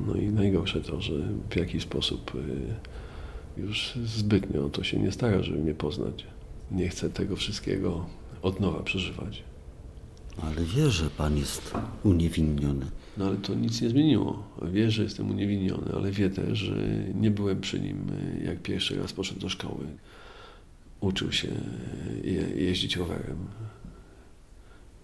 No 0.06 0.14
i 0.14 0.28
najgorsze 0.28 0.80
to, 0.80 1.00
że 1.00 1.12
w 1.50 1.56
jakiś 1.56 1.82
sposób 1.82 2.34
y, 2.34 3.60
już 3.60 3.94
zbytnio 4.04 4.68
to 4.68 4.84
się 4.84 4.98
nie 4.98 5.12
stara, 5.12 5.42
żeby 5.42 5.58
mnie 5.58 5.74
poznać. 5.74 6.26
Nie 6.70 6.88
chcę 6.88 7.10
tego 7.10 7.36
wszystkiego 7.36 8.06
od 8.42 8.60
nowa 8.60 8.82
przeżywać. 8.82 9.42
Ale 10.42 10.64
wie, 10.64 10.90
że 10.90 11.10
pan 11.10 11.36
jest 11.36 11.74
uniewinniony. 12.04 12.86
No 13.16 13.26
ale 13.26 13.36
to 13.36 13.54
nic 13.54 13.82
nie 13.82 13.88
zmieniło. 13.88 14.42
Wie, 14.62 14.90
że 14.90 15.02
jestem 15.02 15.30
uniewinniony, 15.30 15.92
ale 15.94 16.10
wie 16.10 16.30
też, 16.30 16.58
że 16.58 16.76
nie 17.14 17.30
byłem 17.30 17.60
przy 17.60 17.80
nim, 17.80 18.06
jak 18.44 18.62
pierwszy 18.62 19.00
raz 19.00 19.12
poszedł 19.12 19.40
do 19.40 19.48
szkoły. 19.48 19.86
Uczył 21.00 21.32
się 21.32 21.48
je, 22.22 22.40
jeździć 22.40 22.96
rowerem. 22.96 23.46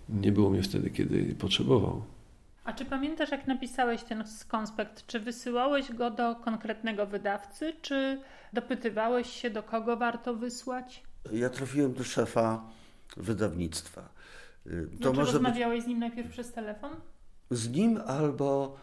Nie 0.09 0.33
było 0.33 0.51
mnie 0.51 0.63
wtedy, 0.63 0.91
kiedy 0.91 1.35
potrzebował. 1.35 2.03
A 2.65 2.73
czy 2.73 2.85
pamiętasz, 2.85 3.31
jak 3.31 3.47
napisałeś 3.47 4.03
ten 4.03 4.25
konspekt? 4.49 5.07
Czy 5.07 5.21
wysyłałeś 5.21 5.93
go 5.93 6.11
do 6.11 6.35
konkretnego 6.37 7.07
wydawcy, 7.07 7.73
czy 7.83 8.21
dopytywałeś 8.53 9.31
się, 9.31 9.51
do 9.51 9.63
kogo 9.63 9.97
warto 9.97 10.35
wysłać? 10.35 11.03
Ja 11.33 11.51
trafiłem 11.51 11.95
do 11.95 12.05
szefa 12.05 12.65
wydawnictwa. 13.17 14.09
To 15.01 15.13
może 15.13 15.33
rozmawiałeś 15.33 15.79
być... 15.79 15.85
z 15.85 15.89
nim 15.89 15.99
najpierw 15.99 16.31
przez 16.31 16.53
telefon? 16.53 16.91
Z 17.51 17.69
nim 17.69 18.01
albo 18.07 18.77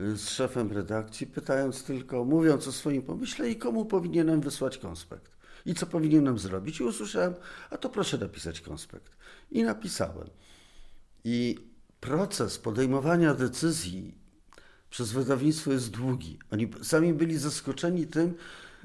y, 0.00 0.16
z 0.16 0.28
szefem 0.28 0.72
redakcji, 0.72 1.26
pytając 1.26 1.84
tylko, 1.84 2.24
mówiąc 2.24 2.68
o 2.68 2.72
swoim 2.72 3.02
pomyśle 3.02 3.50
i 3.50 3.56
komu 3.56 3.84
powinienem 3.84 4.40
wysłać 4.40 4.78
konspekt. 4.78 5.32
I 5.66 5.74
co 5.74 5.86
powinienem 5.86 6.38
zrobić? 6.38 6.80
I 6.80 6.84
usłyszałem, 6.84 7.34
a 7.70 7.76
to 7.76 7.88
proszę 7.88 8.18
napisać 8.18 8.60
konspekt. 8.60 9.12
I 9.50 9.62
napisałem. 9.62 10.28
I 11.24 11.58
proces 12.00 12.58
podejmowania 12.58 13.34
decyzji 13.34 14.14
przez 14.90 15.12
wydawnictwo 15.12 15.72
jest 15.72 15.90
długi. 15.90 16.38
Oni 16.50 16.70
sami 16.82 17.14
byli 17.14 17.38
zaskoczeni 17.38 18.06
tym 18.06 18.34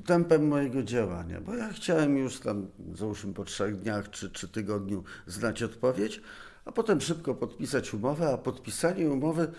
tempem 0.05 0.47
mojego 0.47 0.83
działania, 0.83 1.41
bo 1.41 1.55
ja 1.55 1.73
chciałem 1.73 2.17
już 2.17 2.39
tam, 2.39 2.67
załóżmy 2.93 3.33
po 3.33 3.45
trzech 3.45 3.75
dniach 3.75 4.09
czy, 4.09 4.29
czy 4.29 4.47
tygodniu 4.47 5.03
znać 5.27 5.63
odpowiedź, 5.63 6.21
a 6.67 6.71
potem 6.71 7.01
szybko 7.01 7.35
podpisać 7.35 7.93
umowę, 7.93 8.33
a 8.33 8.37
podpisanie 8.37 9.09
umowy 9.09 9.51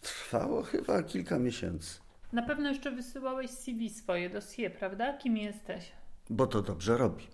trwało 0.00 0.62
chyba 0.62 1.02
kilka 1.02 1.38
miesięcy. 1.38 1.98
Na 2.32 2.42
pewno 2.42 2.68
jeszcze 2.68 2.90
wysyłałeś 2.90 3.50
CV 3.50 3.90
swoje 3.90 4.30
dosie, 4.30 4.70
prawda? 4.70 5.18
Kim 5.18 5.36
jesteś? 5.36 5.92
Bo 6.30 6.46
to 6.46 6.62
dobrze 6.62 6.96
robi. 6.96 7.26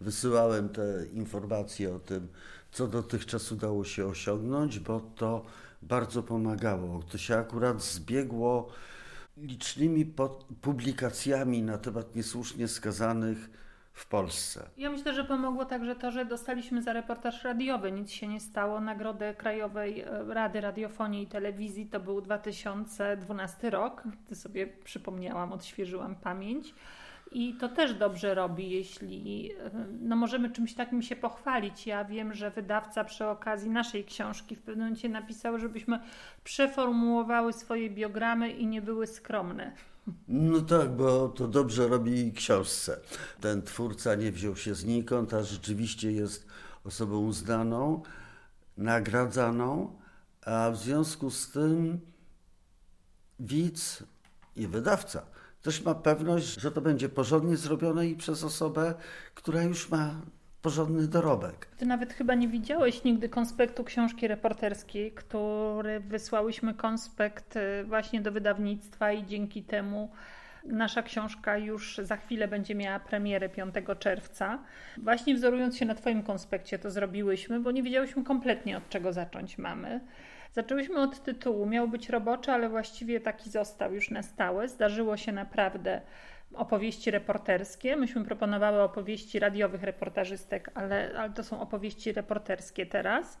Wysyłałem 0.00 0.68
te 0.68 1.06
informacje 1.12 1.94
o 1.94 1.98
tym, 1.98 2.28
co 2.72 2.88
dotychczas 2.88 3.52
udało 3.52 3.84
się 3.84 4.06
osiągnąć, 4.06 4.78
bo 4.78 5.00
to 5.00 5.44
bardzo 5.82 6.22
pomagało. 6.22 7.02
To 7.02 7.18
się 7.18 7.36
akurat 7.36 7.82
zbiegło 7.82 8.68
licznymi 9.36 10.14
publikacjami 10.60 11.62
na 11.62 11.78
temat 11.78 12.16
niesłusznie 12.16 12.68
skazanych 12.68 13.50
w 13.94 14.06
Polsce. 14.06 14.68
Ja 14.76 14.90
myślę, 14.90 15.14
że 15.14 15.24
pomogło 15.24 15.64
także 15.64 15.96
to, 15.96 16.10
że 16.10 16.24
dostaliśmy 16.24 16.82
za 16.82 16.92
reportaż 16.92 17.44
radiowy. 17.44 17.92
Nic 17.92 18.10
się 18.10 18.28
nie 18.28 18.40
stało. 18.40 18.80
Nagrodę 18.80 19.34
Krajowej 19.34 20.00
e, 20.00 20.06
Rady 20.28 20.60
Radiofonii 20.60 21.22
i 21.22 21.26
Telewizji 21.26 21.86
to 21.86 22.00
był 22.00 22.20
2012 22.20 23.70
rok. 23.70 24.02
Ty 24.28 24.34
sobie 24.34 24.66
przypomniałam, 24.66 25.52
odświeżyłam 25.52 26.14
pamięć. 26.14 26.74
I 27.32 27.54
to 27.54 27.68
też 27.68 27.94
dobrze 27.94 28.34
robi, 28.34 28.70
jeśli 28.70 29.52
e, 29.52 29.70
no 30.00 30.16
możemy 30.16 30.50
czymś 30.50 30.74
takim 30.74 31.02
się 31.02 31.16
pochwalić. 31.16 31.86
Ja 31.86 32.04
wiem, 32.04 32.34
że 32.34 32.50
wydawca 32.50 33.04
przy 33.04 33.26
okazji 33.26 33.70
naszej 33.70 34.04
książki 34.04 34.56
w 34.56 34.62
pewnym 34.62 34.84
momencie 34.84 35.08
napisał, 35.08 35.58
żebyśmy 35.58 36.00
przeformułowały 36.44 37.52
swoje 37.52 37.90
biogramy 37.90 38.50
i 38.50 38.66
nie 38.66 38.82
były 38.82 39.06
skromne. 39.06 39.72
No 40.28 40.60
tak, 40.60 40.96
bo 40.96 41.28
to 41.28 41.48
dobrze 41.48 41.88
robi 41.88 42.32
książce. 42.32 43.00
Ten 43.40 43.62
twórca 43.62 44.14
nie 44.14 44.32
wziął 44.32 44.56
się 44.56 44.74
znikąd, 44.74 45.34
a 45.34 45.42
rzeczywiście 45.42 46.12
jest 46.12 46.46
osobą 46.84 47.18
uznaną, 47.18 48.02
nagradzaną, 48.76 49.96
a 50.46 50.70
w 50.70 50.76
związku 50.76 51.30
z 51.30 51.50
tym 51.50 52.00
widz 53.40 54.02
i 54.56 54.66
wydawca 54.66 55.26
też 55.64 55.82
ma 55.82 55.94
pewność, 55.94 56.60
że 56.60 56.70
to 56.70 56.80
będzie 56.80 57.08
porządnie 57.08 57.56
zrobione 57.56 58.06
i 58.06 58.16
przez 58.16 58.44
osobę, 58.44 58.94
która 59.34 59.62
już 59.62 59.90
ma 59.90 60.20
porządny 60.64 61.08
dorobek. 61.08 61.66
Ty 61.76 61.86
nawet 61.86 62.12
chyba 62.12 62.34
nie 62.34 62.48
widziałeś 62.48 63.04
nigdy 63.04 63.28
konspektu 63.28 63.84
książki 63.84 64.28
reporterskiej, 64.28 65.12
który 65.12 66.00
wysłałyśmy 66.00 66.74
konspekt 66.74 67.56
y, 67.56 67.84
właśnie 67.84 68.20
do 68.20 68.32
wydawnictwa 68.32 69.12
i 69.12 69.26
dzięki 69.26 69.62
temu 69.62 70.10
Nasza 70.66 71.02
książka 71.02 71.58
już 71.58 72.00
za 72.02 72.16
chwilę 72.16 72.48
będzie 72.48 72.74
miała 72.74 73.00
premierę 73.00 73.48
5 73.48 73.74
czerwca. 73.98 74.58
Właśnie 74.98 75.34
wzorując 75.34 75.76
się 75.76 75.84
na 75.86 75.94
Twoim 75.94 76.22
konspekcie 76.22 76.78
to 76.78 76.90
zrobiłyśmy, 76.90 77.60
bo 77.60 77.70
nie 77.70 77.82
wiedziałyśmy 77.82 78.24
kompletnie 78.24 78.76
od 78.76 78.88
czego 78.88 79.12
zacząć 79.12 79.58
mamy. 79.58 80.00
Zaczęłyśmy 80.52 81.00
od 81.00 81.22
tytułu. 81.22 81.66
Miał 81.66 81.88
być 81.88 82.08
roboczy, 82.08 82.52
ale 82.52 82.68
właściwie 82.68 83.20
taki 83.20 83.50
został 83.50 83.94
już 83.94 84.10
na 84.10 84.22
stałe. 84.22 84.68
Zdarzyło 84.68 85.16
się 85.16 85.32
naprawdę 85.32 86.00
opowieści 86.56 87.10
reporterskie. 87.10 87.96
Myśmy 87.96 88.24
proponowały 88.24 88.82
opowieści 88.82 89.38
radiowych 89.38 89.82
reportażystek, 89.82 90.70
ale, 90.74 91.10
ale 91.18 91.30
to 91.30 91.44
są 91.44 91.60
opowieści 91.60 92.12
reporterskie 92.12 92.86
teraz. 92.86 93.38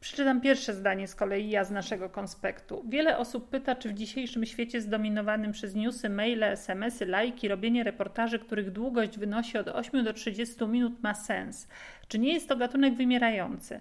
Przeczytam 0.00 0.40
pierwsze 0.40 0.74
zdanie 0.74 1.08
z 1.08 1.14
kolei 1.14 1.50
ja 1.50 1.64
z 1.64 1.70
naszego 1.70 2.08
konspektu. 2.08 2.84
Wiele 2.88 3.18
osób 3.18 3.50
pyta, 3.50 3.74
czy 3.74 3.88
w 3.88 3.94
dzisiejszym 3.94 4.46
świecie 4.46 4.80
zdominowanym 4.80 5.52
przez 5.52 5.74
newsy, 5.74 6.08
maile, 6.08 6.42
smsy, 6.42 7.06
lajki, 7.06 7.48
robienie 7.48 7.84
reportaży, 7.84 8.38
których 8.38 8.70
długość 8.70 9.18
wynosi 9.18 9.58
od 9.58 9.68
8 9.68 10.04
do 10.04 10.12
30 10.12 10.66
minut 10.66 11.02
ma 11.02 11.14
sens. 11.14 11.68
Czy 12.08 12.18
nie 12.18 12.32
jest 12.32 12.48
to 12.48 12.56
gatunek 12.56 12.94
wymierający? 12.94 13.80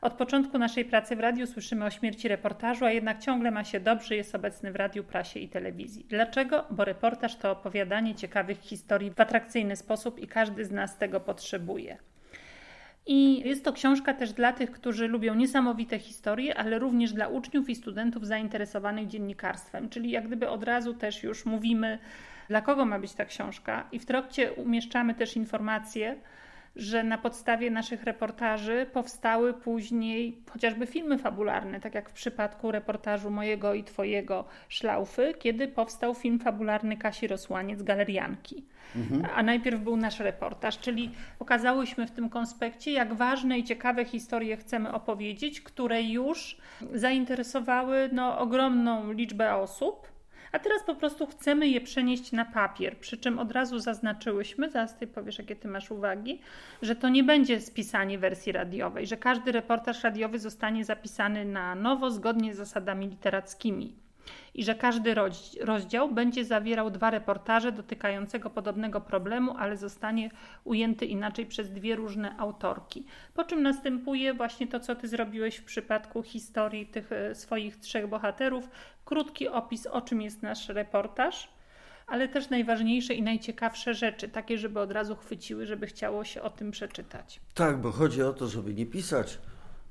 Od 0.00 0.12
początku 0.12 0.58
naszej 0.58 0.84
pracy 0.84 1.16
w 1.16 1.20
radiu 1.20 1.46
słyszymy 1.46 1.84
o 1.84 1.90
śmierci 1.90 2.28
reportażu, 2.28 2.84
a 2.84 2.90
jednak 2.90 3.18
ciągle 3.18 3.50
ma 3.50 3.64
się 3.64 3.80
dobrze, 3.80 4.16
jest 4.16 4.34
obecny 4.34 4.72
w 4.72 4.76
radiu, 4.76 5.04
prasie 5.04 5.40
i 5.40 5.48
telewizji. 5.48 6.06
Dlaczego? 6.08 6.64
Bo 6.70 6.84
reportaż 6.84 7.36
to 7.36 7.50
opowiadanie 7.50 8.14
ciekawych 8.14 8.60
historii 8.60 9.10
w 9.10 9.20
atrakcyjny 9.20 9.76
sposób 9.76 10.18
i 10.18 10.26
każdy 10.26 10.64
z 10.64 10.70
nas 10.70 10.98
tego 10.98 11.20
potrzebuje. 11.20 11.98
I 13.06 13.48
jest 13.48 13.64
to 13.64 13.72
książka 13.72 14.14
też 14.14 14.32
dla 14.32 14.52
tych, 14.52 14.70
którzy 14.70 15.08
lubią 15.08 15.34
niesamowite 15.34 15.98
historie, 15.98 16.58
ale 16.58 16.78
również 16.78 17.12
dla 17.12 17.28
uczniów 17.28 17.68
i 17.68 17.74
studentów 17.74 18.26
zainteresowanych 18.26 19.06
dziennikarstwem. 19.06 19.88
Czyli 19.88 20.10
jak 20.10 20.26
gdyby 20.26 20.48
od 20.48 20.64
razu 20.64 20.94
też 20.94 21.22
już 21.22 21.46
mówimy, 21.46 21.98
dla 22.48 22.60
kogo 22.60 22.84
ma 22.84 22.98
być 22.98 23.12
ta 23.12 23.24
książka, 23.24 23.88
i 23.92 23.98
w 23.98 24.06
trakcie 24.06 24.52
umieszczamy 24.52 25.14
też 25.14 25.36
informacje, 25.36 26.16
że 26.76 27.04
na 27.04 27.18
podstawie 27.18 27.70
naszych 27.70 28.02
reportaży 28.02 28.86
powstały 28.92 29.54
później 29.54 30.38
chociażby 30.50 30.86
filmy 30.86 31.18
fabularne, 31.18 31.80
tak 31.80 31.94
jak 31.94 32.10
w 32.10 32.12
przypadku 32.12 32.70
reportażu 32.70 33.30
mojego 33.30 33.74
i 33.74 33.84
Twojego 33.84 34.44
Szlaufy, 34.68 35.34
kiedy 35.38 35.68
powstał 35.68 36.14
film 36.14 36.38
fabularny 36.38 36.96
Kasi 36.96 37.26
Rosłaniec, 37.26 37.82
Galerianki. 37.82 38.64
Mhm. 38.96 39.26
A 39.34 39.42
najpierw 39.42 39.80
był 39.80 39.96
nasz 39.96 40.20
reportaż, 40.20 40.78
czyli 40.78 41.10
pokazałyśmy 41.38 42.06
w 42.06 42.10
tym 42.10 42.28
konspekcie, 42.28 42.92
jak 42.92 43.14
ważne 43.14 43.58
i 43.58 43.64
ciekawe 43.64 44.04
historie 44.04 44.56
chcemy 44.56 44.92
opowiedzieć, 44.92 45.60
które 45.60 46.02
już 46.02 46.56
zainteresowały 46.92 48.08
no, 48.12 48.38
ogromną 48.38 49.12
liczbę 49.12 49.54
osób 49.54 50.15
a 50.52 50.58
teraz 50.58 50.82
po 50.82 50.94
prostu 50.94 51.26
chcemy 51.26 51.68
je 51.68 51.80
przenieść 51.80 52.32
na 52.32 52.44
papier. 52.44 52.98
Przy 52.98 53.16
czym 53.16 53.38
od 53.38 53.52
razu 53.52 53.78
zaznaczyłyśmy, 53.78 54.70
zaraz 54.70 54.96
ty 54.96 55.06
powiesz, 55.06 55.38
jakie 55.38 55.56
ty 55.56 55.68
masz 55.68 55.90
uwagi, 55.90 56.40
że 56.82 56.96
to 56.96 57.08
nie 57.08 57.24
będzie 57.24 57.60
spisanie 57.60 58.18
wersji 58.18 58.52
radiowej, 58.52 59.06
że 59.06 59.16
każdy 59.16 59.52
reportaż 59.52 60.04
radiowy 60.04 60.38
zostanie 60.38 60.84
zapisany 60.84 61.44
na 61.44 61.74
nowo, 61.74 62.10
zgodnie 62.10 62.54
z 62.54 62.56
zasadami 62.56 63.08
literackimi 63.08 64.05
i 64.54 64.64
że 64.64 64.74
każdy 64.74 65.14
rozdział 65.60 66.12
będzie 66.12 66.44
zawierał 66.44 66.90
dwa 66.90 67.10
reportaże 67.10 67.72
dotykającego 67.72 68.50
podobnego 68.50 69.00
problemu, 69.00 69.54
ale 69.58 69.76
zostanie 69.76 70.30
ujęty 70.64 71.06
inaczej 71.06 71.46
przez 71.46 71.70
dwie 71.70 71.96
różne 71.96 72.36
autorki. 72.38 73.06
Po 73.34 73.44
czym 73.44 73.62
następuje 73.62 74.34
właśnie 74.34 74.66
to, 74.66 74.80
co 74.80 74.94
ty 74.94 75.08
zrobiłeś 75.08 75.56
w 75.56 75.64
przypadku 75.64 76.22
historii 76.22 76.86
tych 76.86 77.12
e, 77.12 77.34
swoich 77.34 77.76
trzech 77.76 78.08
bohaterów, 78.08 78.68
krótki 79.04 79.48
opis, 79.48 79.86
o 79.86 80.00
czym 80.00 80.22
jest 80.22 80.42
nasz 80.42 80.68
reportaż 80.68 81.56
ale 82.06 82.28
też 82.28 82.50
najważniejsze 82.50 83.14
i 83.14 83.22
najciekawsze 83.22 83.94
rzeczy, 83.94 84.28
takie, 84.28 84.58
żeby 84.58 84.80
od 84.80 84.92
razu 84.92 85.16
chwyciły, 85.16 85.66
żeby 85.66 85.86
chciało 85.86 86.24
się 86.24 86.42
o 86.42 86.50
tym 86.50 86.70
przeczytać. 86.70 87.40
Tak, 87.54 87.80
bo 87.80 87.92
chodzi 87.92 88.22
o 88.22 88.32
to, 88.32 88.48
żeby 88.48 88.74
nie 88.74 88.86
pisać 88.86 89.38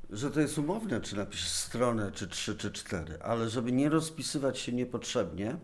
że 0.09 0.31
to 0.31 0.39
jest 0.41 0.57
umowne, 0.57 1.01
czy 1.01 1.15
napisz 1.15 1.47
stronę, 1.47 2.11
czy 2.11 2.27
trzy, 2.27 2.55
czy 2.55 2.71
cztery, 2.71 3.17
ale 3.21 3.49
żeby 3.49 3.71
nie 3.71 3.89
rozpisywać 3.89 4.59
się 4.59 4.71
niepotrzebnie, 4.73 5.57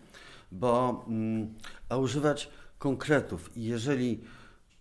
bo, 0.51 1.05
mm, 1.07 1.53
a 1.89 1.97
używać 1.97 2.49
konkretów. 2.79 3.57
I 3.57 3.63
jeżeli 3.63 4.23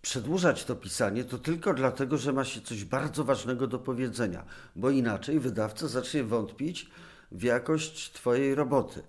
przedłużać 0.01 0.65
to 0.65 0.75
pisanie, 0.75 1.23
to 1.23 1.37
tylko 1.37 1.73
dlatego, 1.73 2.17
że 2.17 2.33
ma 2.33 2.45
się 2.45 2.61
coś 2.61 2.83
bardzo 2.83 3.23
ważnego 3.23 3.67
do 3.67 3.79
powiedzenia, 3.79 4.45
bo 4.75 4.89
inaczej 4.89 5.39
wydawca 5.39 5.87
zacznie 5.87 6.23
wątpić 6.23 6.89
w 7.31 7.43
jakość 7.43 8.11
Twojej 8.11 8.55
roboty. 8.55 9.03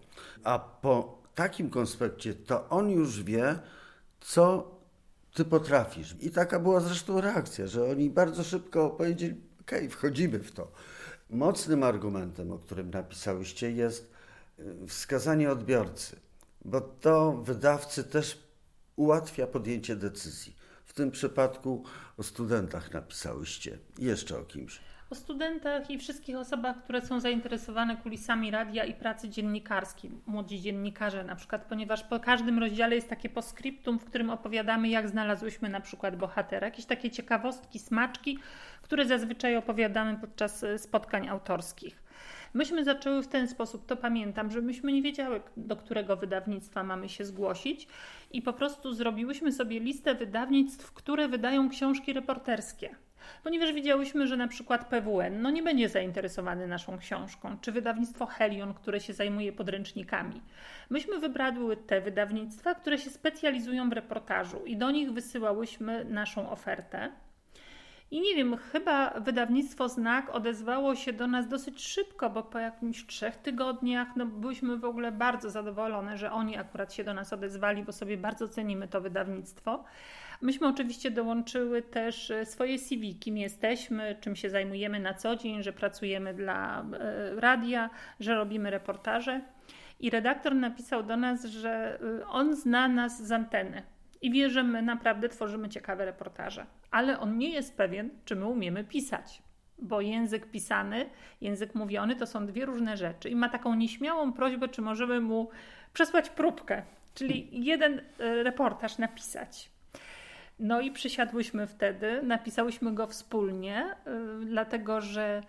A 0.45 0.59
po 0.59 1.23
takim 1.35 1.71
konspekcie 1.71 2.35
to 2.35 2.69
on 2.69 2.91
już 2.91 3.23
wie, 3.23 3.59
co 4.21 4.73
Ty 5.35 5.45
potrafisz. 5.45 6.17
I 6.21 6.31
taka 6.31 6.61
była 6.61 6.81
zresztą 6.81 7.21
reakcja, 7.21 7.67
że 7.67 7.91
oni 7.91 8.11
bardzo 8.11 8.45
szybko 8.45 8.91
powiedzieli, 8.91 9.35
Okej, 9.62 9.78
okay, 9.78 9.90
wchodzimy 9.90 10.38
w 10.38 10.52
to. 10.52 10.73
Mocnym 11.31 11.83
argumentem, 11.83 12.52
o 12.52 12.59
którym 12.59 12.90
napisałyście, 12.90 13.73
jest 13.73 14.12
y, 14.59 14.87
wskazanie 14.88 15.50
odbiorcy, 15.50 16.16
bo 16.64 16.81
to 16.81 17.33
wydawcy 17.33 18.04
też 18.04 18.38
ułatwia 18.97 19.47
podjęcie 19.47 19.97
decyzji. 19.97 20.57
W 20.85 20.92
tym 20.92 21.11
przypadku 21.11 21.85
o 22.16 22.23
studentach 22.23 22.92
napisałyście. 22.92 23.78
Jeszcze 23.99 24.38
o 24.38 24.45
kimś 24.45 24.81
o 25.12 25.14
studentach 25.14 25.90
i 25.90 25.99
wszystkich 25.99 26.37
osobach, 26.37 26.83
które 26.85 27.00
są 27.00 27.21
zainteresowane 27.21 27.97
kulisami 27.97 28.51
radia 28.51 28.85
i 28.85 28.94
pracy 28.94 29.29
dziennikarskiej, 29.29 30.11
młodzi 30.27 30.61
dziennikarze 30.61 31.25
na 31.25 31.37
przykład, 31.37 31.64
ponieważ 31.68 32.03
po 32.03 32.20
każdym 32.20 32.59
rozdziale 32.59 32.94
jest 32.94 33.09
takie 33.09 33.29
postscriptum, 33.29 33.98
w 33.98 34.05
którym 34.05 34.31
opowiadamy, 34.31 34.88
jak 34.88 35.09
znalazłyśmy 35.09 35.68
na 35.68 35.81
przykład 35.81 36.16
bohatera, 36.16 36.66
jakieś 36.66 36.85
takie 36.85 37.11
ciekawostki, 37.11 37.79
smaczki, 37.79 38.38
które 38.83 39.07
zazwyczaj 39.07 39.57
opowiadamy 39.57 40.18
podczas 40.20 40.64
e, 40.64 40.79
spotkań 40.79 41.29
autorskich. 41.29 42.03
Myśmy 42.55 42.85
zaczęły 42.85 43.22
w 43.22 43.29
ten 43.29 43.48
sposób, 43.48 43.87
to 43.87 43.96
pamiętam, 43.96 44.51
że 44.51 44.61
myśmy 44.61 44.92
nie 44.92 45.03
wiedziały, 45.03 45.40
do 45.57 45.77
którego 45.77 46.16
wydawnictwa 46.16 46.85
mamy 46.85 47.09
się 47.09 47.25
zgłosić 47.25 47.88
i 48.33 48.42
po 48.42 48.53
prostu 48.53 48.94
zrobiłyśmy 48.94 49.53
sobie 49.53 49.81
listę 49.81 50.14
wydawnictw, 50.14 50.92
które 50.92 51.29
wydają 51.29 51.68
książki 51.68 52.12
reporterskie 52.12 52.94
ponieważ 53.45 53.73
widziałyśmy, 53.73 54.27
że 54.27 54.37
na 54.37 54.49
przykład 54.49 54.89
PWN 54.89 55.43
no 55.43 55.51
nie 55.51 55.63
będzie 55.63 55.89
zainteresowany 55.89 56.67
naszą 56.67 56.99
książką, 56.99 57.57
czy 57.61 57.73
wydawnictwo 57.73 58.27
Helion, 58.27 58.75
które 58.75 59.01
się 59.01 59.13
zajmuje 59.13 59.53
podręcznikami. 59.53 60.41
Myśmy 60.91 61.19
wybrały 61.19 61.77
te 61.77 62.01
wydawnictwa, 62.01 62.75
które 62.75 62.99
się 62.99 63.11
specjalizują 63.11 63.91
w 63.91 63.93
reportażu 63.93 64.65
i 64.67 64.77
do 64.77 64.91
nich 64.91 65.13
wysyłałyśmy 65.13 66.05
naszą 66.05 66.51
ofertę. 66.51 67.13
I 68.13 68.21
nie 68.21 68.35
wiem, 68.35 68.57
chyba 68.57 69.11
wydawnictwo 69.21 69.89
Znak 69.89 70.35
odezwało 70.35 70.95
się 70.95 71.13
do 71.13 71.27
nas 71.27 71.49
dosyć 71.49 71.83
szybko, 71.85 72.31
bo 72.31 72.43
po 72.43 72.59
jakimś 72.59 73.07
trzech 73.07 73.37
tygodniach 73.37 74.09
no, 74.17 74.27
byliśmy 74.27 74.77
w 74.77 74.85
ogóle 74.85 75.13
bardzo 75.13 75.51
zadowolone, 75.51 76.19
że 76.19 76.33
oni 76.33 76.59
akurat 76.59 76.93
się 76.93 77.05
do 77.05 77.15
nas 77.15 77.33
odezwali, 77.33 77.83
bo 77.83 77.93
sobie 77.93 78.17
bardzo 78.17 78.49
cenimy 78.49 78.89
to 78.89 79.01
wydawnictwo. 79.01 79.85
Myśmy 80.42 80.66
oczywiście 80.66 81.11
dołączyły 81.11 81.83
też 81.83 82.31
e, 82.31 82.46
swoje 82.46 82.78
CV, 82.78 83.14
kim 83.14 83.38
jesteśmy, 83.38 84.16
czym 84.20 84.37
się 84.37 84.50
zajmujemy 84.50 85.00
na 85.00 85.14
co 85.14 85.37
dzień, 85.37 85.62
że 85.62 85.72
pracujemy 85.72 86.35
dla 86.35 86.83
e, 86.83 87.40
radia, 87.40 87.90
że 88.20 88.35
robimy 88.35 88.70
reportaże. 88.70 89.40
I 90.00 90.11
redaktor 90.11 90.55
napisał 90.55 91.02
do 91.02 91.16
nas, 91.16 91.44
że 91.44 91.98
e, 92.20 92.26
on 92.26 92.57
zna 92.57 92.88
nas 92.88 93.22
z 93.26 93.33
anteny 93.33 93.83
i 94.22 94.31
wie, 94.31 94.50
że 94.50 94.62
my 94.62 94.83
naprawdę 94.83 95.28
tworzymy 95.28 95.68
ciekawe 95.68 96.05
reportaże, 96.05 96.66
ale 96.90 97.20
on 97.20 97.38
nie 97.38 97.50
jest 97.50 97.76
pewien, 97.76 98.11
czy 98.24 98.37
my 98.37 98.46
umiemy 98.46 98.85
pisać. 98.85 99.42
Bo 99.78 100.00
język 100.00 100.46
pisany, 100.46 101.11
język 101.40 101.74
mówiony 101.74 102.16
to 102.16 102.26
są 102.26 102.46
dwie 102.46 102.66
różne 102.66 102.96
rzeczy. 102.96 103.28
I 103.28 103.37
ma 103.37 103.48
taką 103.48 103.74
nieśmiałą 103.74 104.33
prośbę, 104.33 104.68
czy 104.68 104.83
możemy 104.83 105.20
mu 105.20 105.50
przesłać 105.92 106.31
próbkę, 106.31 106.83
czyli 107.14 107.64
jeden 107.64 108.00
reportaż 108.18 108.98
napisać. 108.98 109.72
No 110.59 110.81
i 110.81 110.91
przysiadłyśmy 110.91 111.67
wtedy, 111.67 112.23
napisałyśmy 112.23 112.95
go 112.95 113.07
wspólnie, 113.07 113.85
yy, 114.41 114.47
dlatego 114.47 115.01
że 115.01 115.43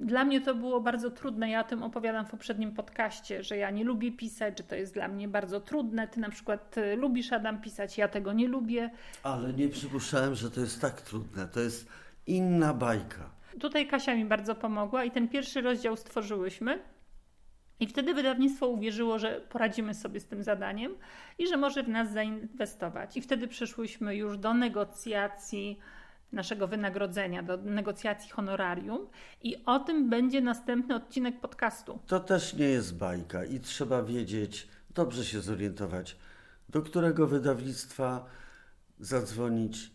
dla 0.00 0.24
mnie 0.24 0.40
to 0.40 0.54
było 0.54 0.80
bardzo 0.80 1.10
trudne. 1.10 1.50
Ja 1.50 1.60
o 1.60 1.64
tym 1.64 1.82
opowiadam 1.82 2.26
w 2.26 2.30
poprzednim 2.30 2.72
podcaście, 2.72 3.42
że 3.42 3.56
ja 3.56 3.70
nie 3.70 3.84
lubię 3.84 4.12
pisać, 4.12 4.58
że 4.58 4.64
to 4.64 4.74
jest 4.74 4.94
dla 4.94 5.08
mnie 5.08 5.28
bardzo 5.28 5.60
trudne. 5.60 6.08
Ty 6.08 6.20
na 6.20 6.30
przykład 6.30 6.78
y, 6.78 6.96
lubisz, 6.96 7.32
Adam, 7.32 7.60
pisać, 7.60 7.98
ja 7.98 8.08
tego 8.08 8.32
nie 8.32 8.48
lubię. 8.48 8.90
Ale 9.22 9.52
nie 9.52 9.68
przypuszczałem, 9.68 10.34
że 10.34 10.50
to 10.50 10.60
jest 10.60 10.80
tak 10.80 11.00
trudne. 11.00 11.48
To 11.48 11.60
jest 11.60 11.88
inna 12.26 12.74
bajka. 12.74 13.30
Tutaj 13.60 13.86
Kasia 13.86 14.14
mi 14.14 14.24
bardzo 14.24 14.54
pomogła 14.54 15.04
i 15.04 15.10
ten 15.10 15.28
pierwszy 15.28 15.60
rozdział 15.60 15.96
stworzyłyśmy. 15.96 16.78
I 17.80 17.86
wtedy 17.86 18.14
wydawnictwo 18.14 18.68
uwierzyło, 18.68 19.18
że 19.18 19.40
poradzimy 19.48 19.94
sobie 19.94 20.20
z 20.20 20.26
tym 20.26 20.42
zadaniem 20.42 20.94
i 21.38 21.46
że 21.46 21.56
może 21.56 21.82
w 21.82 21.88
nas 21.88 22.12
zainwestować. 22.12 23.16
I 23.16 23.22
wtedy 23.22 23.48
przeszłyśmy 23.48 24.16
już 24.16 24.38
do 24.38 24.54
negocjacji 24.54 25.78
naszego 26.32 26.68
wynagrodzenia, 26.68 27.42
do 27.42 27.56
negocjacji 27.56 28.30
honorarium 28.30 29.06
i 29.42 29.56
o 29.66 29.78
tym 29.78 30.10
będzie 30.10 30.40
następny 30.40 30.94
odcinek 30.94 31.40
podcastu. 31.40 31.98
To 32.06 32.20
też 32.20 32.54
nie 32.54 32.68
jest 32.68 32.98
bajka 32.98 33.44
i 33.44 33.60
trzeba 33.60 34.02
wiedzieć, 34.02 34.68
dobrze 34.94 35.24
się 35.24 35.40
zorientować, 35.40 36.16
do 36.68 36.82
którego 36.82 37.26
wydawnictwa 37.26 38.26
zadzwonić 39.00 39.90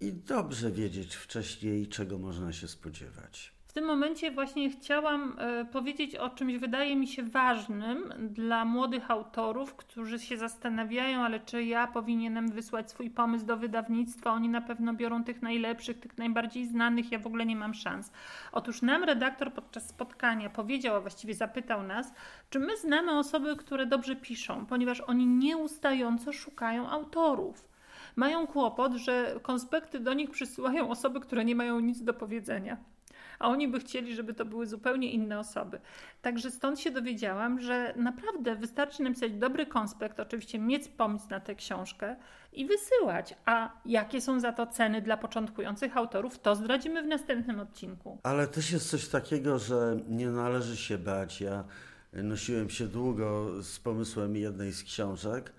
i 0.00 0.12
dobrze 0.12 0.70
wiedzieć 0.70 1.14
wcześniej, 1.14 1.88
czego 1.88 2.18
można 2.18 2.52
się 2.52 2.68
spodziewać. 2.68 3.53
Tym 3.74 3.84
momencie 3.84 4.30
właśnie 4.30 4.70
chciałam 4.70 5.36
e, 5.38 5.64
powiedzieć 5.64 6.16
o 6.16 6.30
czymś, 6.30 6.56
wydaje 6.56 6.96
mi 6.96 7.06
się 7.06 7.22
ważnym 7.22 8.14
dla 8.18 8.64
młodych 8.64 9.10
autorów, 9.10 9.74
którzy 9.74 10.18
się 10.18 10.36
zastanawiają, 10.36 11.20
ale 11.20 11.40
czy 11.40 11.64
ja 11.64 11.86
powinienem 11.86 12.50
wysłać 12.50 12.90
swój 12.90 13.10
pomysł 13.10 13.46
do 13.46 13.56
wydawnictwa? 13.56 14.32
Oni 14.32 14.48
na 14.48 14.60
pewno 14.60 14.94
biorą 14.94 15.24
tych 15.24 15.42
najlepszych, 15.42 16.00
tych 16.00 16.18
najbardziej 16.18 16.66
znanych, 16.66 17.12
ja 17.12 17.18
w 17.18 17.26
ogóle 17.26 17.46
nie 17.46 17.56
mam 17.56 17.74
szans. 17.74 18.12
Otóż 18.52 18.82
nam 18.82 19.04
redaktor 19.04 19.52
podczas 19.52 19.88
spotkania 19.88 20.50
powiedział, 20.50 20.96
a 20.96 21.00
właściwie 21.00 21.34
zapytał 21.34 21.82
nas, 21.82 22.12
czy 22.50 22.58
my 22.58 22.76
znamy 22.76 23.18
osoby, 23.18 23.56
które 23.56 23.86
dobrze 23.86 24.16
piszą, 24.16 24.66
ponieważ 24.66 25.00
oni 25.00 25.26
nieustająco 25.26 26.32
szukają 26.32 26.90
autorów 26.90 27.68
mają 28.16 28.46
kłopot, 28.46 28.92
że 28.92 29.40
konspekty 29.42 30.00
do 30.00 30.14
nich 30.14 30.30
przysyłają 30.30 30.90
osoby, 30.90 31.20
które 31.20 31.44
nie 31.44 31.54
mają 31.54 31.80
nic 31.80 32.02
do 32.02 32.14
powiedzenia. 32.14 32.93
A 33.38 33.48
oni 33.48 33.68
by 33.68 33.80
chcieli, 33.80 34.14
żeby 34.14 34.34
to 34.34 34.44
były 34.44 34.66
zupełnie 34.66 35.12
inne 35.12 35.38
osoby. 35.38 35.80
Także 36.22 36.50
stąd 36.50 36.80
się 36.80 36.90
dowiedziałam, 36.90 37.60
że 37.60 37.94
naprawdę 37.96 38.56
wystarczy 38.56 39.02
napisać 39.02 39.32
dobry 39.32 39.66
konspekt, 39.66 40.20
oczywiście 40.20 40.58
mieć 40.58 40.88
pomysł 40.88 41.26
na 41.30 41.40
tę 41.40 41.54
książkę 41.54 42.16
i 42.52 42.66
wysyłać. 42.66 43.34
A 43.44 43.70
jakie 43.86 44.20
są 44.20 44.40
za 44.40 44.52
to 44.52 44.66
ceny 44.66 45.02
dla 45.02 45.16
początkujących 45.16 45.96
autorów, 45.96 46.38
to 46.38 46.56
zdradzimy 46.56 47.02
w 47.02 47.06
następnym 47.06 47.60
odcinku. 47.60 48.18
Ale 48.22 48.46
też 48.46 48.70
jest 48.70 48.90
coś 48.90 49.08
takiego, 49.08 49.58
że 49.58 49.96
nie 50.08 50.28
należy 50.28 50.76
się 50.76 50.98
bać. 50.98 51.40
Ja 51.40 51.64
nosiłem 52.12 52.70
się 52.70 52.86
długo 52.86 53.62
z 53.62 53.80
pomysłem 53.80 54.36
jednej 54.36 54.72
z 54.72 54.82
książek 54.82 55.52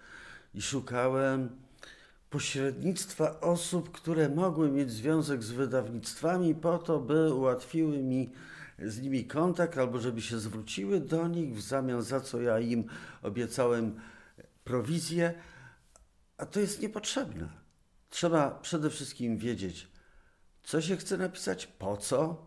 i 0.54 0.62
szukałem 0.62 1.50
pośrednictwa 2.36 3.40
osób, 3.40 3.92
które 3.92 4.30
mogły 4.30 4.72
mieć 4.72 4.92
związek 4.92 5.44
z 5.44 5.52
wydawnictwami 5.52 6.56
po 6.56 6.78
to, 6.78 7.00
by 7.00 7.34
ułatwiły 7.34 8.04
mi 8.04 8.32
z 8.80 9.02
nimi 9.02 9.26
kontakt 9.26 9.78
albo 9.78 10.00
żeby 10.00 10.22
się 10.22 10.40
zwróciły 10.40 11.00
do 11.00 11.28
nich 11.28 11.56
w 11.56 11.62
zamian 11.62 12.02
za 12.02 12.22
co 12.22 12.42
ja 12.42 12.60
im 12.60 12.84
obiecałem 13.22 14.00
prowizję, 14.64 15.34
a 16.38 16.46
to 16.46 16.60
jest 16.60 16.82
niepotrzebne. 16.82 17.50
Trzeba 18.10 18.52
przede 18.52 18.90
wszystkim 18.90 19.38
wiedzieć, 19.38 19.88
co 20.64 20.82
się 20.82 20.98
chce 20.98 21.18
napisać, 21.18 21.68
po 21.68 21.98
co, 21.98 22.46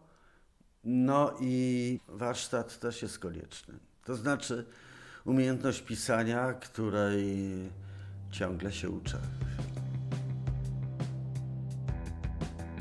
no 0.84 1.36
i 1.40 2.00
warsztat 2.08 2.80
też 2.80 3.02
jest 3.02 3.18
konieczny. 3.18 3.74
To 4.04 4.16
znaczy 4.16 4.64
umiejętność 5.24 5.80
pisania, 5.82 6.52
której 6.52 7.48
ciągle 8.30 8.72
się 8.72 8.90
uczę. 8.90 9.18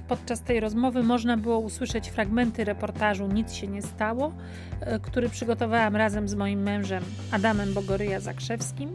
Podczas 0.08 0.42
tej 0.42 0.60
rozmowy 0.60 1.04
można 1.04 1.38
było 1.38 1.60
usłyszeć 1.60 2.10
fragmenty 2.10 2.64
reportażu 2.64 3.28
Nic 3.28 3.54
się 3.54 3.68
nie 3.68 3.82
stało, 3.82 4.34
e, 4.82 5.00
który 5.00 5.30
przygotowałam 5.30 5.96
razem 5.96 6.28
z 6.28 6.36
moim 6.36 6.62
mężem 6.62 7.04
Adamem 7.32 7.74
Bogoryja 7.74 8.20
Zakrzewskim. 8.20 8.94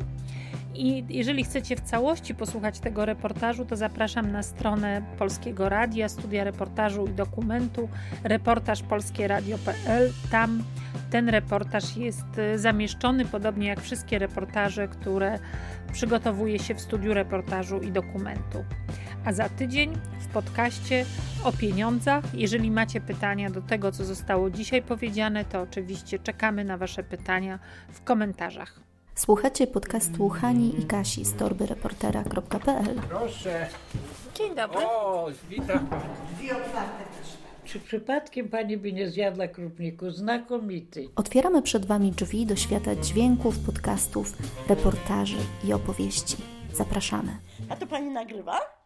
I 0.74 1.04
jeżeli 1.08 1.44
chcecie 1.44 1.76
w 1.76 1.80
całości 1.80 2.34
posłuchać 2.34 2.80
tego 2.80 3.04
reportażu, 3.04 3.64
to 3.64 3.76
zapraszam 3.76 4.32
na 4.32 4.42
stronę 4.42 5.02
Polskiego 5.18 5.68
Radia, 5.68 6.08
studia 6.08 6.44
reportażu 6.44 7.06
i 7.06 7.10
dokumentu, 7.10 7.88
reportażpolskieradio.pl. 8.24 10.12
Tam 10.30 10.62
ten 11.10 11.28
reportaż 11.28 11.96
jest 11.96 12.38
e, 12.38 12.58
zamieszczony, 12.58 13.24
podobnie 13.24 13.68
jak 13.68 13.80
wszystkie 13.80 14.18
reportaże, 14.18 14.88
które 14.88 15.38
przygotowuje 15.92 16.58
się 16.58 16.74
w 16.74 16.80
studiu 16.80 17.14
reportażu 17.14 17.80
i 17.80 17.92
dokumentu. 17.92 18.64
A 19.24 19.32
za 19.32 19.48
tydzień 19.48 19.92
w 20.20 20.26
podcaście 20.26 21.04
o 21.44 21.52
pieniądzach. 21.52 22.24
Jeżeli 22.34 22.70
macie 22.70 23.00
pytania 23.00 23.50
do 23.50 23.62
tego, 23.62 23.92
co 23.92 24.04
zostało 24.04 24.50
dzisiaj 24.50 24.82
powiedziane, 24.82 25.44
to 25.44 25.60
oczywiście 25.60 26.18
czekamy 26.18 26.64
na 26.64 26.76
Wasze 26.78 27.02
pytania 27.02 27.58
w 27.92 28.04
komentarzach. 28.04 28.80
Słuchacie 29.14 29.66
podcastu 29.66 30.28
Hani 30.28 30.80
i 30.80 30.86
Kasi 30.86 31.24
z 31.24 31.34
torbyreportera.pl. 31.34 33.00
Proszę. 33.08 33.68
Dzień 34.34 34.54
dobry. 34.54 34.78
O, 34.86 35.28
witam. 35.50 35.88
Czy 37.64 37.80
przypadkiem 37.80 38.48
pani 38.48 38.76
by 38.76 38.92
nie 38.92 39.10
zjadła 39.10 39.48
krupniku? 39.48 40.10
Znakomity. 40.10 41.08
Otwieramy 41.16 41.62
przed 41.62 41.86
Wami 41.86 42.12
drzwi 42.12 42.46
do 42.46 42.56
świata 42.56 42.96
dźwięków, 42.96 43.58
podcastów, 43.58 44.32
reportaży 44.68 45.38
i 45.64 45.72
opowieści. 45.72 46.36
Zapraszamy. 46.72 47.36
A 47.68 47.76
to 47.76 47.86
pani 47.86 48.10
nagrywa? 48.10 48.81